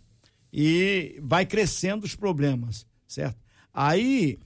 [0.54, 3.38] E vai crescendo os problemas, certo?
[3.74, 4.40] Aí,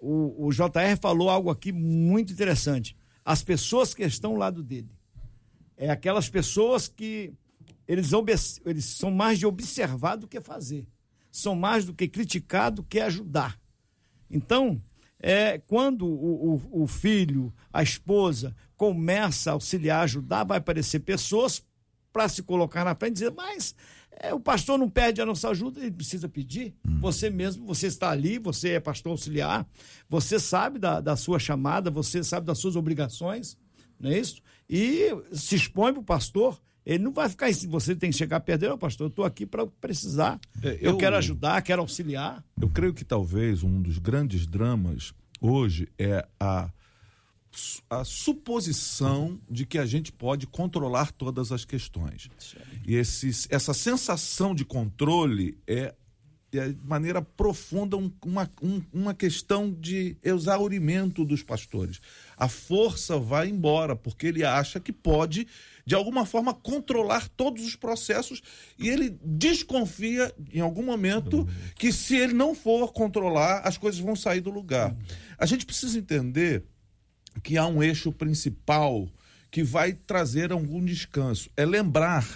[0.00, 2.96] o, o JR falou algo aqui muito interessante.
[3.24, 4.90] As pessoas que estão ao lado dele.
[5.76, 7.32] É aquelas pessoas que
[7.86, 8.10] eles,
[8.64, 10.86] eles são mais de observar do que fazer.
[11.30, 13.58] São mais do que criticar do que ajudar.
[14.30, 14.80] Então,
[15.18, 21.62] é, quando o, o- o filho, a esposa, começa a auxiliar, ajudar, vai aparecer pessoas
[22.12, 23.74] para se colocar na frente e dizer, mas
[24.22, 26.74] é, o pastor não pede a nossa ajuda, ele precisa pedir.
[27.00, 29.66] Você mesmo, você está ali, você é pastor auxiliar,
[30.08, 33.56] você sabe da, da sua chamada, você sabe das suas obrigações,
[33.98, 34.42] não é isso?
[34.68, 38.40] E se expõe para o pastor, ele não vai ficar assim, você tem que chegar
[38.40, 41.80] perto dele, "Ô, pastor, eu estou aqui para precisar, É, eu eu- quero ajudar, quero
[41.82, 42.44] auxiliar.
[42.60, 46.70] Eu creio que talvez um dos grandes dramas hoje é a,
[47.88, 52.28] a suposição de que a gente pode controlar todas as questões.
[52.86, 55.92] E esses, essa sensação de controle é,
[56.52, 62.00] é de maneira profunda um- uma, um- uma questão de exaurimento dos pastores.
[62.36, 65.46] A força vai embora, porque ele acha que pode,
[65.84, 68.40] de alguma forma, controlar todos os processos
[68.78, 74.14] e ele desconfia, em algum momento, que se ele não for controlar, as coisas vão
[74.14, 74.96] sair do lugar.
[75.36, 76.64] A gente precisa entender
[77.42, 79.08] que há um eixo principal
[79.50, 81.50] que vai trazer algum descanso.
[81.56, 82.26] É lembrar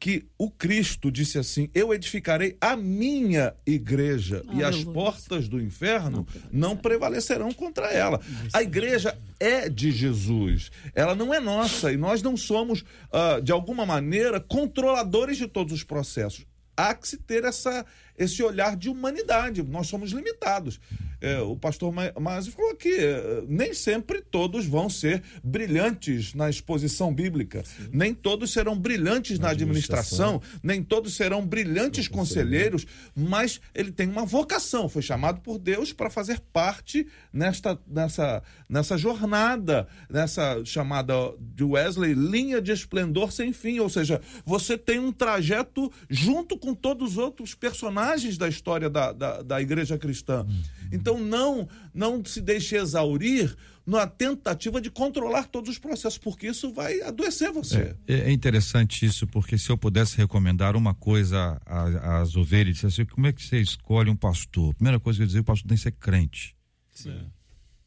[0.00, 6.26] que o Cristo disse assim: Eu edificarei a minha igreja e as portas do inferno
[6.50, 8.18] não prevalecerão contra ela.
[8.52, 12.82] A igreja é de Jesus, ela não é nossa e nós não somos,
[13.12, 16.46] ah, de alguma maneira, controladores de todos os processos.
[16.74, 17.84] Há que se ter essa,
[18.20, 19.62] esse olhar de humanidade.
[19.62, 20.78] Nós somos limitados.
[21.22, 26.48] É, o pastor Ma- Masi falou que eh, nem sempre todos vão ser brilhantes na
[26.48, 27.62] exposição bíblica.
[27.90, 30.40] Nem todos serão brilhantes na, administração.
[30.62, 32.86] Nem todos serão brilhantes conselheiros.
[33.14, 34.88] Mas ele tem uma vocação.
[34.88, 42.14] Foi chamado por Deus para fazer parte nesta, nessa, nessa jornada, nessa chamada de Wesley,
[42.14, 43.78] linha de esplendor sem fim.
[43.78, 49.12] Ou seja, você tem um trajeto junto com todos os outros personagens da história da,
[49.12, 50.46] da, da igreja cristã.
[50.92, 53.56] Então não, não se deixe exaurir
[53.86, 57.96] na tentativa de controlar todos os processos, porque isso vai adoecer você.
[58.06, 63.04] É, é interessante isso, porque se eu pudesse recomendar uma coisa às ovelhas, disse assim,
[63.04, 64.74] como é que você escolhe um pastor?
[64.74, 66.56] Primeira coisa que eu ia dizer, o pastor tem que ser crente.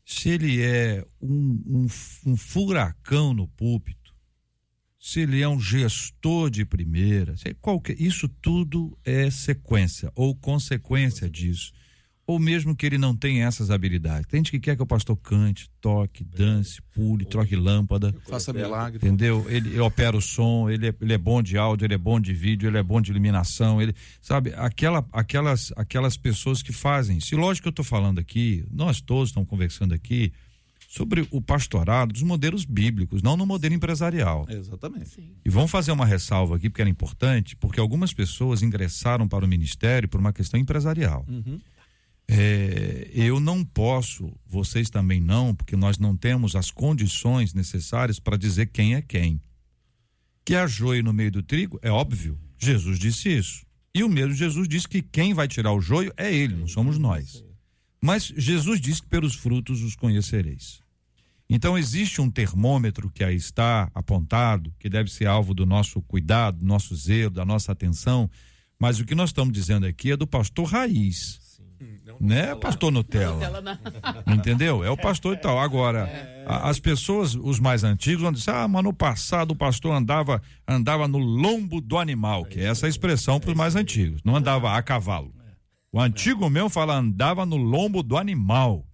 [0.05, 1.87] Se ele é um, um,
[2.25, 4.02] um furacão no púlpito,
[5.05, 10.33] se ele é um gestor de primeira, se é qualquer, isso tudo é sequência ou
[10.33, 11.73] consequência disso.
[12.25, 14.25] ou mesmo que ele não tenha essas habilidades.
[14.27, 18.15] Tem gente que quer que o pastor cante, toque, dance, pule, troque lâmpada.
[18.29, 18.97] Faça milagre.
[18.97, 19.45] Entendeu?
[19.49, 22.21] Ele, ele opera o som, ele é, ele é bom de áudio, ele é bom
[22.21, 27.19] de vídeo, ele é bom de iluminação, ele, sabe, aquela, aquelas, aquelas pessoas que fazem.
[27.19, 30.31] Se lógico que eu estou falando aqui, nós todos estamos conversando aqui
[30.93, 34.45] sobre o pastorado dos modelos bíblicos, não no modelo empresarial.
[34.47, 35.27] Exatamente.
[35.43, 39.47] E vamos fazer uma ressalva aqui, porque era importante, porque algumas pessoas ingressaram para o
[39.47, 41.25] ministério por uma questão empresarial.
[42.27, 48.37] É, eu não posso, vocês também não, porque nós não temos as condições necessárias para
[48.37, 49.41] dizer quem é quem.
[50.45, 52.37] Que há joio no meio do trigo, é óbvio.
[52.59, 53.65] Jesus disse isso.
[53.95, 56.99] E o mesmo Jesus disse que quem vai tirar o joio é ele, não somos
[56.99, 57.43] nós.
[57.99, 60.82] Mas Jesus disse que pelos frutos os conhecereis.
[61.49, 66.59] Então existe um termômetro que aí está apontado, que deve ser alvo do nosso cuidado,
[66.59, 68.29] do nosso zelo, da nossa atenção,
[68.79, 71.41] mas o que nós estamos dizendo aqui é do pastor raiz.
[72.19, 73.43] Né, pastor Nutella?
[73.43, 73.77] Ela na-
[74.33, 74.83] Entendeu?
[74.85, 75.59] É o pastor e tal.
[75.59, 76.09] Agora,
[76.47, 80.41] a- as pessoas, os mais antigos, vão dizer: ah, mas no passado o pastor andava,
[80.65, 84.21] andava no lombo do animal, que é essa expressão para os mais antigos.
[84.23, 85.33] Não andava a cavalo.
[85.91, 88.85] O antigo meu fala andava no lombo do animal.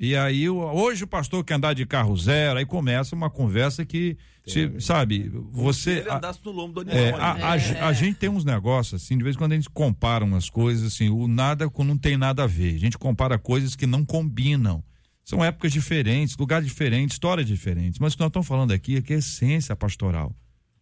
[0.00, 4.16] E aí, hoje o pastor quer andar de carro zero, aí começa uma conversa que,
[4.46, 5.98] se- sabe, você.
[5.98, 7.20] Ele a- andasse no lombo do é, animal.
[7.20, 10.24] a, a- a gente tem uns negócios assim, de vez em quando a gente compara
[10.24, 12.76] umas coisas assim, o nada com não tem nada a ver.
[12.76, 14.84] A gente compara coisas que não combinam.
[15.24, 17.98] São épocas diferentes, lugares diferentes, histórias diferentes.
[17.98, 20.32] Mas o que nós estamos falando aqui é que é essência pastoral.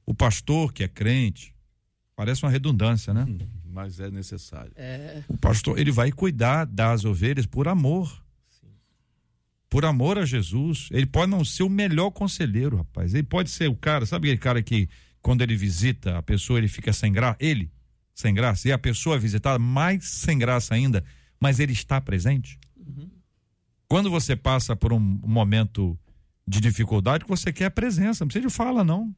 [0.05, 1.55] O pastor que é crente,
[2.15, 3.27] parece uma redundância, né?
[3.65, 4.73] Mas é necessário.
[5.27, 8.25] O pastor, ele vai cuidar das ovelhas por amor.
[9.69, 10.89] Por amor a Jesus.
[10.93, 13.15] Ele pode não ser o melhor conselheiro, rapaz.
[13.15, 14.89] Ele pode ser o cara, sabe aquele cara que
[15.21, 17.37] quando ele visita a pessoa, ele fica sem graça?
[17.41, 17.71] Ele,
[18.15, 18.69] sem graça.
[18.69, 21.05] E a pessoa visitada, mais sem graça ainda,
[21.41, 22.59] mas ele está presente.
[23.89, 25.99] Quando você passa por um momento
[26.47, 28.25] de dificuldade, você quer é a presença.
[28.25, 29.15] Não precisa de fala, não.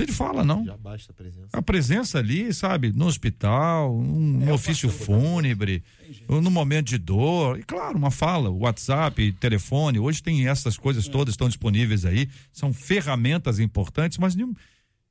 [0.00, 0.64] Precisa de fala, não.
[0.64, 1.48] Já basta a presença.
[1.52, 5.82] A presença ali, sabe, no hospital, um, no ofício fúnebre,
[6.28, 11.34] no momento de dor, e claro, uma fala, WhatsApp, telefone, hoje tem essas coisas todas
[11.34, 14.54] estão disponíveis aí, são ferramentas importantes, mas nenhum,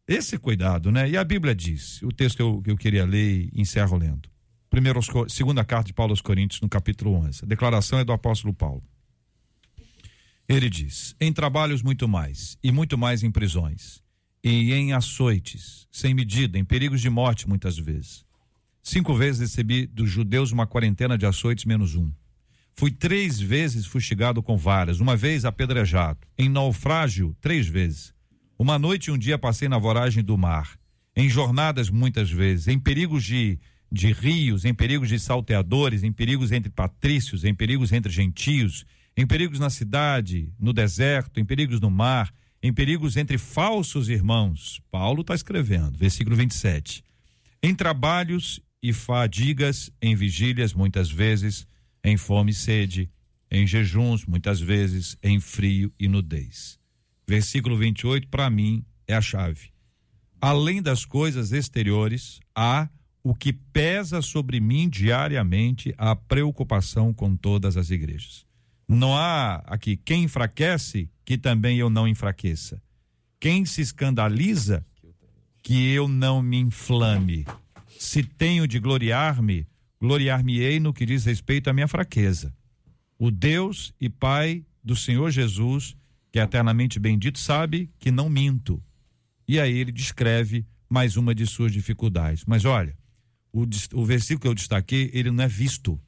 [0.07, 1.09] esse cuidado, né?
[1.09, 4.29] E a Bíblia diz, o texto que eu, que eu queria ler e encerro lendo.
[4.69, 7.43] Primeiro, segunda carta de Paulo aos Coríntios, no capítulo 11.
[7.43, 8.83] A declaração é do apóstolo Paulo.
[10.47, 14.01] Ele diz: Em trabalhos muito mais, e muito mais em prisões,
[14.43, 18.23] e em açoites, sem medida, em perigos de morte muitas vezes.
[18.81, 22.11] Cinco vezes recebi dos judeus uma quarentena de açoites menos um.
[22.75, 26.19] Fui três vezes fustigado com varas, uma vez apedrejado.
[26.37, 28.13] Em naufrágio, três vezes.
[28.57, 30.79] Uma noite e um dia passei na voragem do mar.
[31.15, 32.69] Em jornadas, muitas vezes.
[32.69, 33.59] Em perigos de,
[33.91, 38.85] de rios, em perigos de salteadores, em perigos entre patrícios, em perigos entre gentios,
[39.15, 44.81] em perigos na cidade, no deserto, em perigos no mar, em perigos entre falsos irmãos.
[44.91, 47.03] Paulo está escrevendo, versículo 27
[47.61, 51.67] em trabalhos e fadigas, em vigílias, muitas vezes,
[52.03, 53.09] em fome e sede,
[53.51, 56.79] em jejuns, muitas vezes, em frio e nudez.
[57.27, 59.71] Versículo 28, para mim, é a chave.
[60.39, 62.87] Além das coisas exteriores, há
[63.21, 68.45] o que pesa sobre mim diariamente a preocupação com todas as igrejas.
[68.89, 72.81] Não há aqui quem enfraquece que também eu não enfraqueça.
[73.39, 74.83] Quem se escandaliza
[75.61, 77.45] que eu não me inflame.
[77.99, 79.67] Se tenho de gloriar-me,
[80.01, 82.51] gloriar-me-ei no que diz respeito à minha fraqueza.
[83.19, 85.95] O Deus e Pai do Senhor Jesus,
[86.31, 88.81] que é eternamente bendito, sabe que não minto.
[89.47, 92.43] E aí ele descreve mais uma de suas dificuldades.
[92.47, 92.97] Mas olha,
[93.53, 96.01] o, o versículo que eu destaquei, ele não é visto.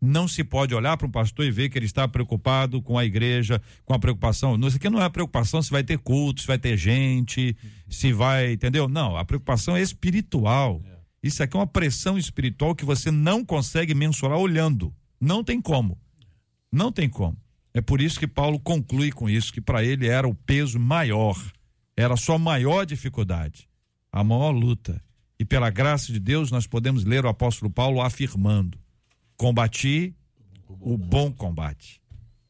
[0.00, 3.04] Não se pode olhar para um pastor e ver que ele está preocupado com a
[3.04, 4.56] igreja, com a preocupação.
[4.56, 7.54] Não, Isso aqui não é a preocupação se vai ter culto, se vai ter gente,
[7.88, 8.88] se vai, entendeu?
[8.88, 10.82] Não, a preocupação é espiritual.
[11.22, 14.94] Isso aqui é uma pressão espiritual que você não consegue mensurar olhando.
[15.20, 15.98] Não tem como.
[16.72, 17.36] Não tem como.
[17.74, 21.36] É por isso que Paulo conclui com isso, que para ele era o peso maior,
[21.96, 23.68] era a sua maior dificuldade,
[24.10, 25.00] a maior luta.
[25.38, 28.78] E pela graça de Deus, nós podemos ler o apóstolo Paulo afirmando:
[29.40, 30.14] combati
[30.68, 32.02] o bom combate,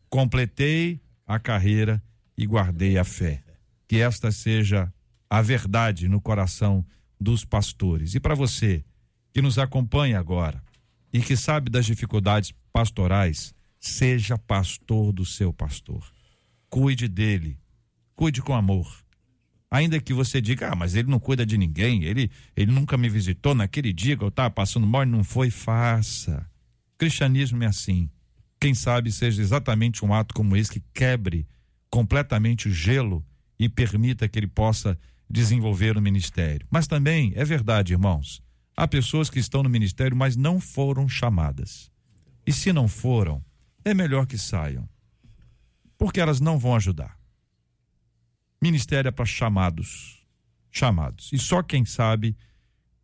[0.09, 2.03] completei a carreira
[2.36, 3.45] e guardei a fé.
[3.86, 4.93] Que esta seja
[5.28, 6.84] a verdade no coração
[7.20, 8.16] dos pastores.
[8.16, 8.84] E para você
[9.32, 10.61] que nos acompanha agora
[11.12, 16.05] e que sabe das dificuldades pastorais, seja pastor do seu pastor.
[16.68, 17.57] Cuide dele,
[18.16, 18.93] cuide com amor.
[19.70, 23.09] Ainda que você diga, ah, mas ele não cuida de ninguém, ele, ele nunca me
[23.09, 26.49] visitou naquele dia que eu estava passando mal e não foi, faça.
[27.01, 28.11] Cristianismo é assim.
[28.61, 31.48] Quem sabe seja exatamente um ato como esse que quebre
[31.88, 33.24] completamente o gelo
[33.59, 34.98] e permita que ele possa
[35.28, 36.66] desenvolver o ministério.
[36.70, 38.42] Mas também é verdade, irmãos,
[38.76, 41.90] há pessoas que estão no ministério, mas não foram chamadas.
[42.46, 43.42] E se não foram,
[43.82, 44.86] é melhor que saiam,
[45.96, 47.18] porque elas não vão ajudar.
[48.61, 50.22] Ministério é para chamados,
[50.70, 51.30] chamados.
[51.32, 52.36] E só quem sabe,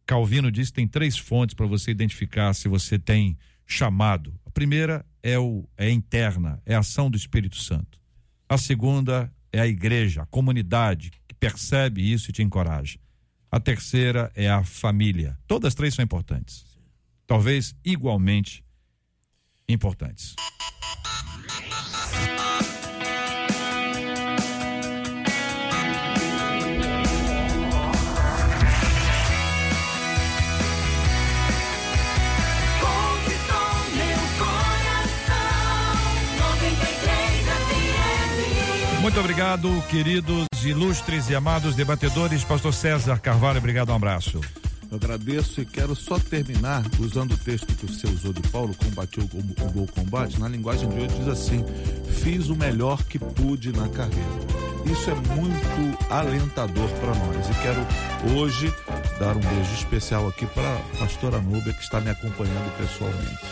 [0.04, 4.38] Calvino diz, tem três fontes para você identificar se você tem chamado.
[4.46, 8.00] A primeira é o é interna, é a ação do Espírito Santo.
[8.48, 12.98] A segunda é a igreja, a comunidade que percebe isso e te encoraja.
[13.50, 15.36] A terceira é a família.
[15.46, 16.64] Todas três são importantes.
[17.26, 18.64] Talvez igualmente
[19.68, 20.34] importantes.
[39.06, 42.42] Muito obrigado, queridos, ilustres e amados debatedores.
[42.42, 44.40] Pastor César Carvalho, obrigado, um abraço.
[44.90, 49.20] Eu agradeço e quero só terminar usando o texto que você usou de Paulo, combate
[49.20, 50.40] o, bom combate.
[50.40, 51.64] Na linguagem de hoje diz assim:
[52.20, 54.28] fiz o melhor que pude na carreira.
[54.90, 57.48] Isso é muito alentador para nós.
[57.48, 58.74] E quero hoje
[59.20, 63.46] dar um beijo especial aqui para a pastora Núbia, que está me acompanhando pessoalmente.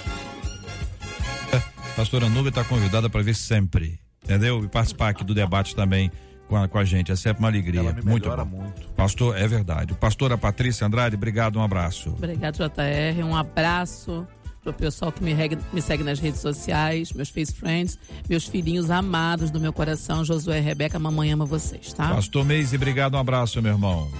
[1.94, 4.64] Pastora Nubia está convidada para vir sempre, entendeu?
[4.64, 6.10] E participar aqui do debate também
[6.48, 7.12] com a, com a gente.
[7.12, 7.80] É sempre uma alegria.
[7.80, 8.44] Ela me muito bom.
[8.44, 8.88] muito.
[8.96, 9.94] Pastor, é verdade.
[9.94, 12.10] Pastora Patrícia Andrade, obrigado, um abraço.
[12.10, 13.24] Obrigado, JR.
[13.24, 14.26] Um abraço
[14.62, 17.98] pro pessoal que me, reg- me segue nas redes sociais, meus face friends,
[18.28, 22.08] meus filhinhos amados do meu coração, Josué e Rebeca, mamãe ama vocês, tá?
[22.14, 24.10] Pastor Meise, obrigado, um abraço, meu irmão.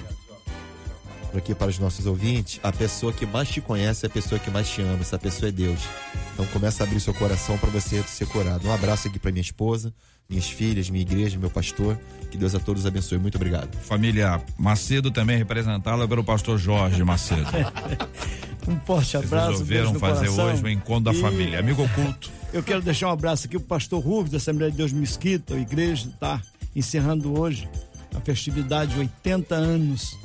[1.39, 4.51] Aqui para os nossos ouvintes, a pessoa que mais te conhece é a pessoa que
[4.51, 5.81] mais te ama, essa pessoa é Deus.
[6.33, 8.67] Então começa a abrir seu coração para você ser curado.
[8.67, 9.93] Um abraço aqui para minha esposa,
[10.29, 11.99] minhas filhas, minha igreja, meu pastor.
[12.31, 13.19] Que Deus a todos abençoe.
[13.19, 13.75] Muito obrigado.
[13.83, 17.45] Família Macedo também representada pelo pastor Jorge Macedo.
[18.67, 19.63] Um forte Vocês abraço.
[19.63, 20.47] um beijo resolveram no fazer coração.
[20.55, 21.59] hoje o encontro da E família.
[21.61, 22.31] Amigo oculto.
[22.51, 25.59] Eu quero deixar um abraço aqui pro pastor Rubens, da Assembleia de Deus Mesquita, a
[25.59, 26.41] igreja está
[26.75, 27.69] encerrando hoje
[28.17, 30.17] a festividade de 80 anos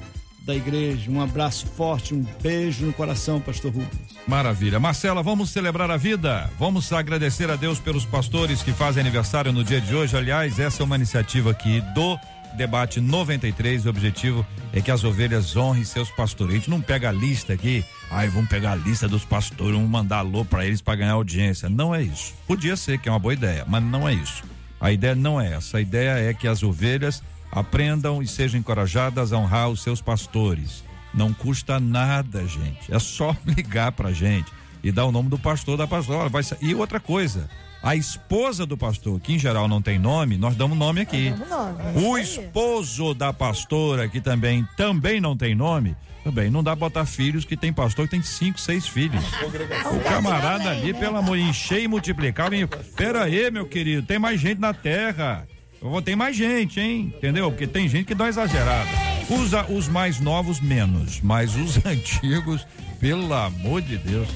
[0.50, 1.12] da igreja.
[1.12, 4.18] Um abraço forte, um beijo no coração, pastor Rubens.
[4.28, 4.80] Maravilha.
[4.80, 6.50] Marcela, vamos celebrar a vida?
[6.58, 10.18] Vamos agradecer a Deus pelos pastores que fazem aniversário no dia de hoje.
[10.18, 12.18] Aliás, essa é uma iniciativa aqui do
[12.56, 13.86] Debate 93.
[13.86, 14.44] O objetivo
[14.74, 16.56] é que as ovelhas honrem seus pastores.
[16.56, 19.90] A gente não pega a lista aqui, ai, vamos pegar a lista dos pastores, vamos
[19.90, 21.70] mandar alô para eles para ganhar audiência.
[21.70, 22.34] Não é isso.
[22.48, 24.44] Podia ser, que é uma boa ideia, mas não é isso.
[24.82, 25.78] A ideia não é essa.
[25.78, 27.22] A ideia é que as ovelhas
[27.52, 30.84] aprendam e sejam encorajadas a honrar os seus pastores.
[31.14, 32.94] Não custa nada, gente.
[32.94, 34.52] É só ligar pra gente
[34.84, 36.30] e dar o nome do pastor da pastora.
[36.30, 37.50] Vai E outra coisa,
[37.82, 41.32] a esposa do pastor, que em geral não tem nome, nós damos nome aqui.
[41.32, 46.62] Damos nome, é O esposo da pastora, que também também não tem nome, também não
[46.62, 49.24] dá botar filhos que tem pastor que tem cinco, seis filhos.
[49.94, 52.50] O camarada ali, pelo amor, encher e multiplicar.
[52.96, 55.48] Pera aí, meu querido, tem mais gente na terra.
[55.82, 57.14] Eu vou ter mais gente, hein?
[57.16, 57.50] Entendeu?
[57.50, 58.90] Porque tem gente que dá exagerada.
[59.30, 62.68] Usa os mais novos menos, mas os antigos,
[63.00, 64.28] pelo amor de Deus.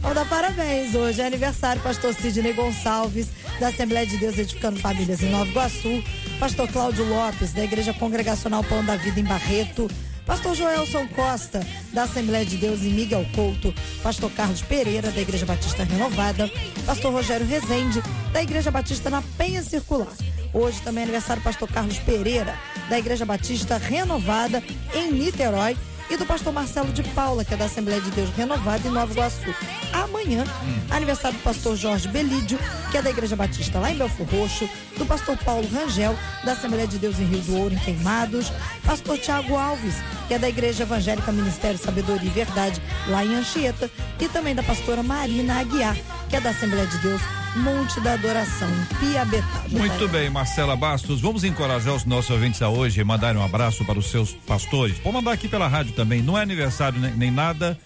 [0.00, 0.94] Vamos dar parabéns.
[0.94, 3.28] Hoje é aniversário, pastor Sidney Gonçalves,
[3.60, 6.02] da Assembleia de Deus Edificando Famílias em Nova Iguaçu.
[6.40, 9.88] Pastor Cláudio Lopes, da Igreja Congregacional Pão da Vida em Barreto.
[10.26, 11.60] Pastor Joelson Costa,
[11.92, 13.74] da Assembleia de Deus em Miguel Couto.
[14.02, 16.50] Pastor Carlos Pereira, da Igreja Batista Renovada.
[16.86, 18.02] Pastor Rogério Rezende,
[18.32, 20.12] da Igreja Batista na Penha Circular.
[20.52, 22.58] Hoje também é aniversário do pastor Carlos Pereira,
[22.88, 24.62] da Igreja Batista Renovada
[24.94, 25.76] em Niterói
[26.10, 29.12] e do pastor Marcelo de Paula, que é da Assembleia de Deus Renovada em Nova
[29.12, 29.54] Iguaçu.
[29.92, 30.44] Amanhã,
[30.90, 32.58] aniversário do pastor Jorge Belídio,
[32.90, 36.86] que é da Igreja Batista lá em Belfor Roxo, do pastor Paulo Rangel, da Assembleia
[36.86, 38.52] de Deus em Rio do Ouro, em Queimados,
[38.84, 39.94] pastor Tiago Alves,
[40.26, 43.88] que é da Igreja Evangélica Ministério Sabedoria e Verdade, lá em Anchieta,
[44.18, 45.96] e também da pastora Marina Aguiar,
[46.30, 47.20] que é da Assembleia de Deus
[47.56, 48.70] Monte da Adoração,
[49.00, 49.64] Piabetá.
[49.68, 51.20] Muito bem, Marcela Bastos.
[51.20, 54.96] Vamos encorajar os nossos ouvintes a hoje e mandar um abraço para os seus pastores.
[54.98, 56.22] Pode mandar aqui pela rádio também.
[56.22, 57.76] Não é aniversário nem, nem nada.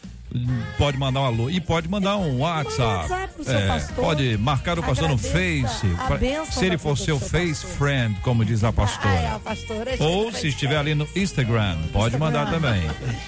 [0.76, 1.50] Pode mandar um alô.
[1.50, 3.10] E pode mandar um WhatsApp.
[3.10, 5.86] WhatsApp É, pode marcar o pastor no Face.
[6.08, 6.18] pra-
[6.50, 7.70] se ele for seu Face pastor.
[7.78, 9.34] Friend, como diz a Ah, é, pastora.
[9.34, 9.96] a pastora.
[10.00, 12.82] Ou se estiver ali no Instagram, pode mandar também.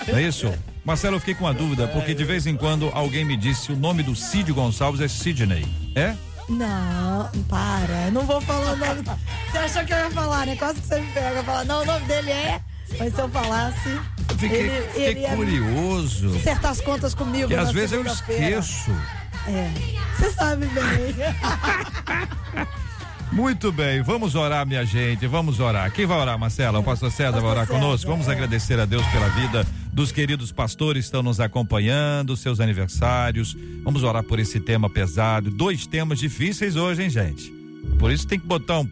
[0.09, 0.53] É isso?
[0.85, 3.77] Marcelo, eu fiquei com uma dúvida, porque de vez em quando alguém me disse o
[3.77, 5.67] nome do Cid Gonçalves é Sidney.
[5.95, 6.15] É?
[6.49, 8.11] Não, para.
[8.13, 9.03] Não vou falar o nome.
[9.51, 10.55] Você achou que eu ia falar, né?
[10.57, 11.43] Quase que você me pega.
[11.43, 12.61] Falar, não, o nome dele é.
[12.99, 14.01] Mas se eu falasse.
[14.39, 16.37] Fiquei, ele, fiquei ele curioso.
[16.37, 17.49] acertar as contas comigo.
[17.49, 18.91] Que às vezes eu esqueço.
[19.49, 19.73] É.
[20.17, 21.17] Você sabe bem.
[23.33, 25.93] Muito bem, vamos orar, minha gente, vamos orar.
[25.93, 26.79] Quem vai orar, Marcela?
[26.79, 28.09] O pastor César vai orar conosco.
[28.11, 33.57] Vamos agradecer a Deus pela vida dos queridos pastores que estão nos acompanhando, seus aniversários.
[33.83, 35.51] Vamos orar por esse tema pesado.
[35.51, 37.51] Dois temas difíceis hoje, hein, gente?
[37.99, 38.89] Por isso tem que botar um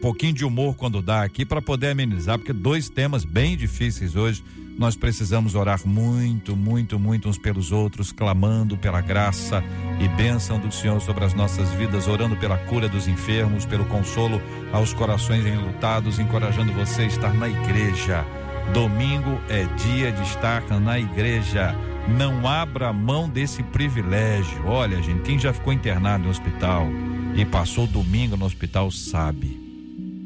[0.00, 4.42] pouquinho de humor quando dá aqui para poder amenizar, porque dois temas bem difíceis hoje.
[4.78, 9.62] Nós precisamos orar muito, muito, muito uns pelos outros, clamando pela graça
[10.00, 14.40] e bênção do Senhor sobre as nossas vidas, orando pela cura dos enfermos, pelo consolo
[14.72, 18.24] aos corações enlutados, encorajando você a estar na igreja.
[18.72, 21.74] Domingo é dia de estar na igreja.
[22.16, 24.64] Não abra mão desse privilégio.
[24.64, 26.86] Olha, gente, quem já ficou internado no hospital
[27.34, 29.67] e passou domingo no hospital sabe.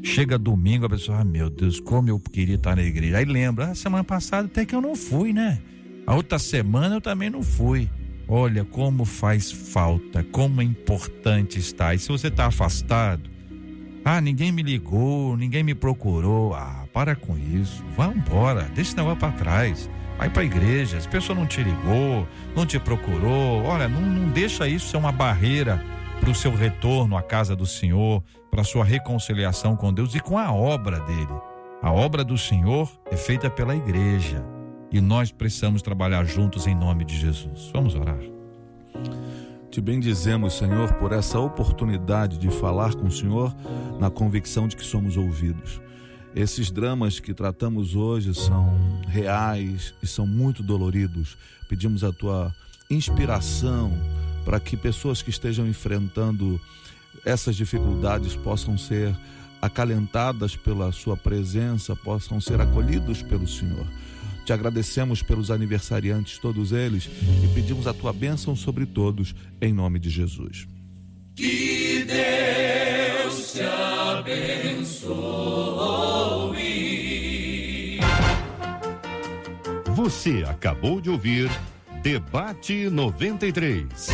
[0.03, 3.17] Chega domingo, a pessoa, ah, meu Deus, como eu queria estar na igreja.
[3.17, 5.59] Aí lembra, ah, semana passada até que eu não fui, né?
[6.05, 7.89] A outra semana eu também não fui.
[8.27, 11.95] Olha como faz falta, como é importante estar.
[11.95, 13.29] E se você está afastado,
[14.03, 16.53] ah, ninguém me ligou, ninguém me procurou.
[16.53, 17.81] Ah, para com isso.
[17.95, 19.89] Vá embora, deixa esse negócio para trás.
[20.17, 23.63] Vai para a igreja, as pessoas não te ligou, não te procurou.
[23.63, 25.81] Olha, não, não deixa isso ser uma barreira
[26.19, 28.23] para o seu retorno à casa do Senhor,
[28.53, 31.33] para sua reconciliação com Deus e com a obra dele.
[31.81, 34.45] A obra do Senhor é feita pela igreja
[34.91, 37.71] e nós precisamos trabalhar juntos em nome de Jesus.
[37.73, 38.19] Vamos orar.
[39.71, 43.55] Te bendizemos, Senhor, por essa oportunidade de falar com o Senhor
[43.99, 45.81] na convicção de que somos ouvidos.
[46.35, 51.35] Esses dramas que tratamos hoje são reais e são muito doloridos.
[51.67, 52.53] Pedimos a tua
[52.87, 53.91] inspiração
[54.45, 56.61] para que pessoas que estejam enfrentando
[57.25, 59.15] essas dificuldades possam ser
[59.61, 63.87] acalentadas pela sua presença, possam ser acolhidos pelo Senhor.
[64.45, 67.09] Te agradecemos pelos aniversariantes, todos eles,
[67.43, 70.67] e pedimos a tua bênção sobre todos, em nome de Jesus.
[79.95, 81.49] Você acabou de ouvir
[82.01, 84.09] Debate 93.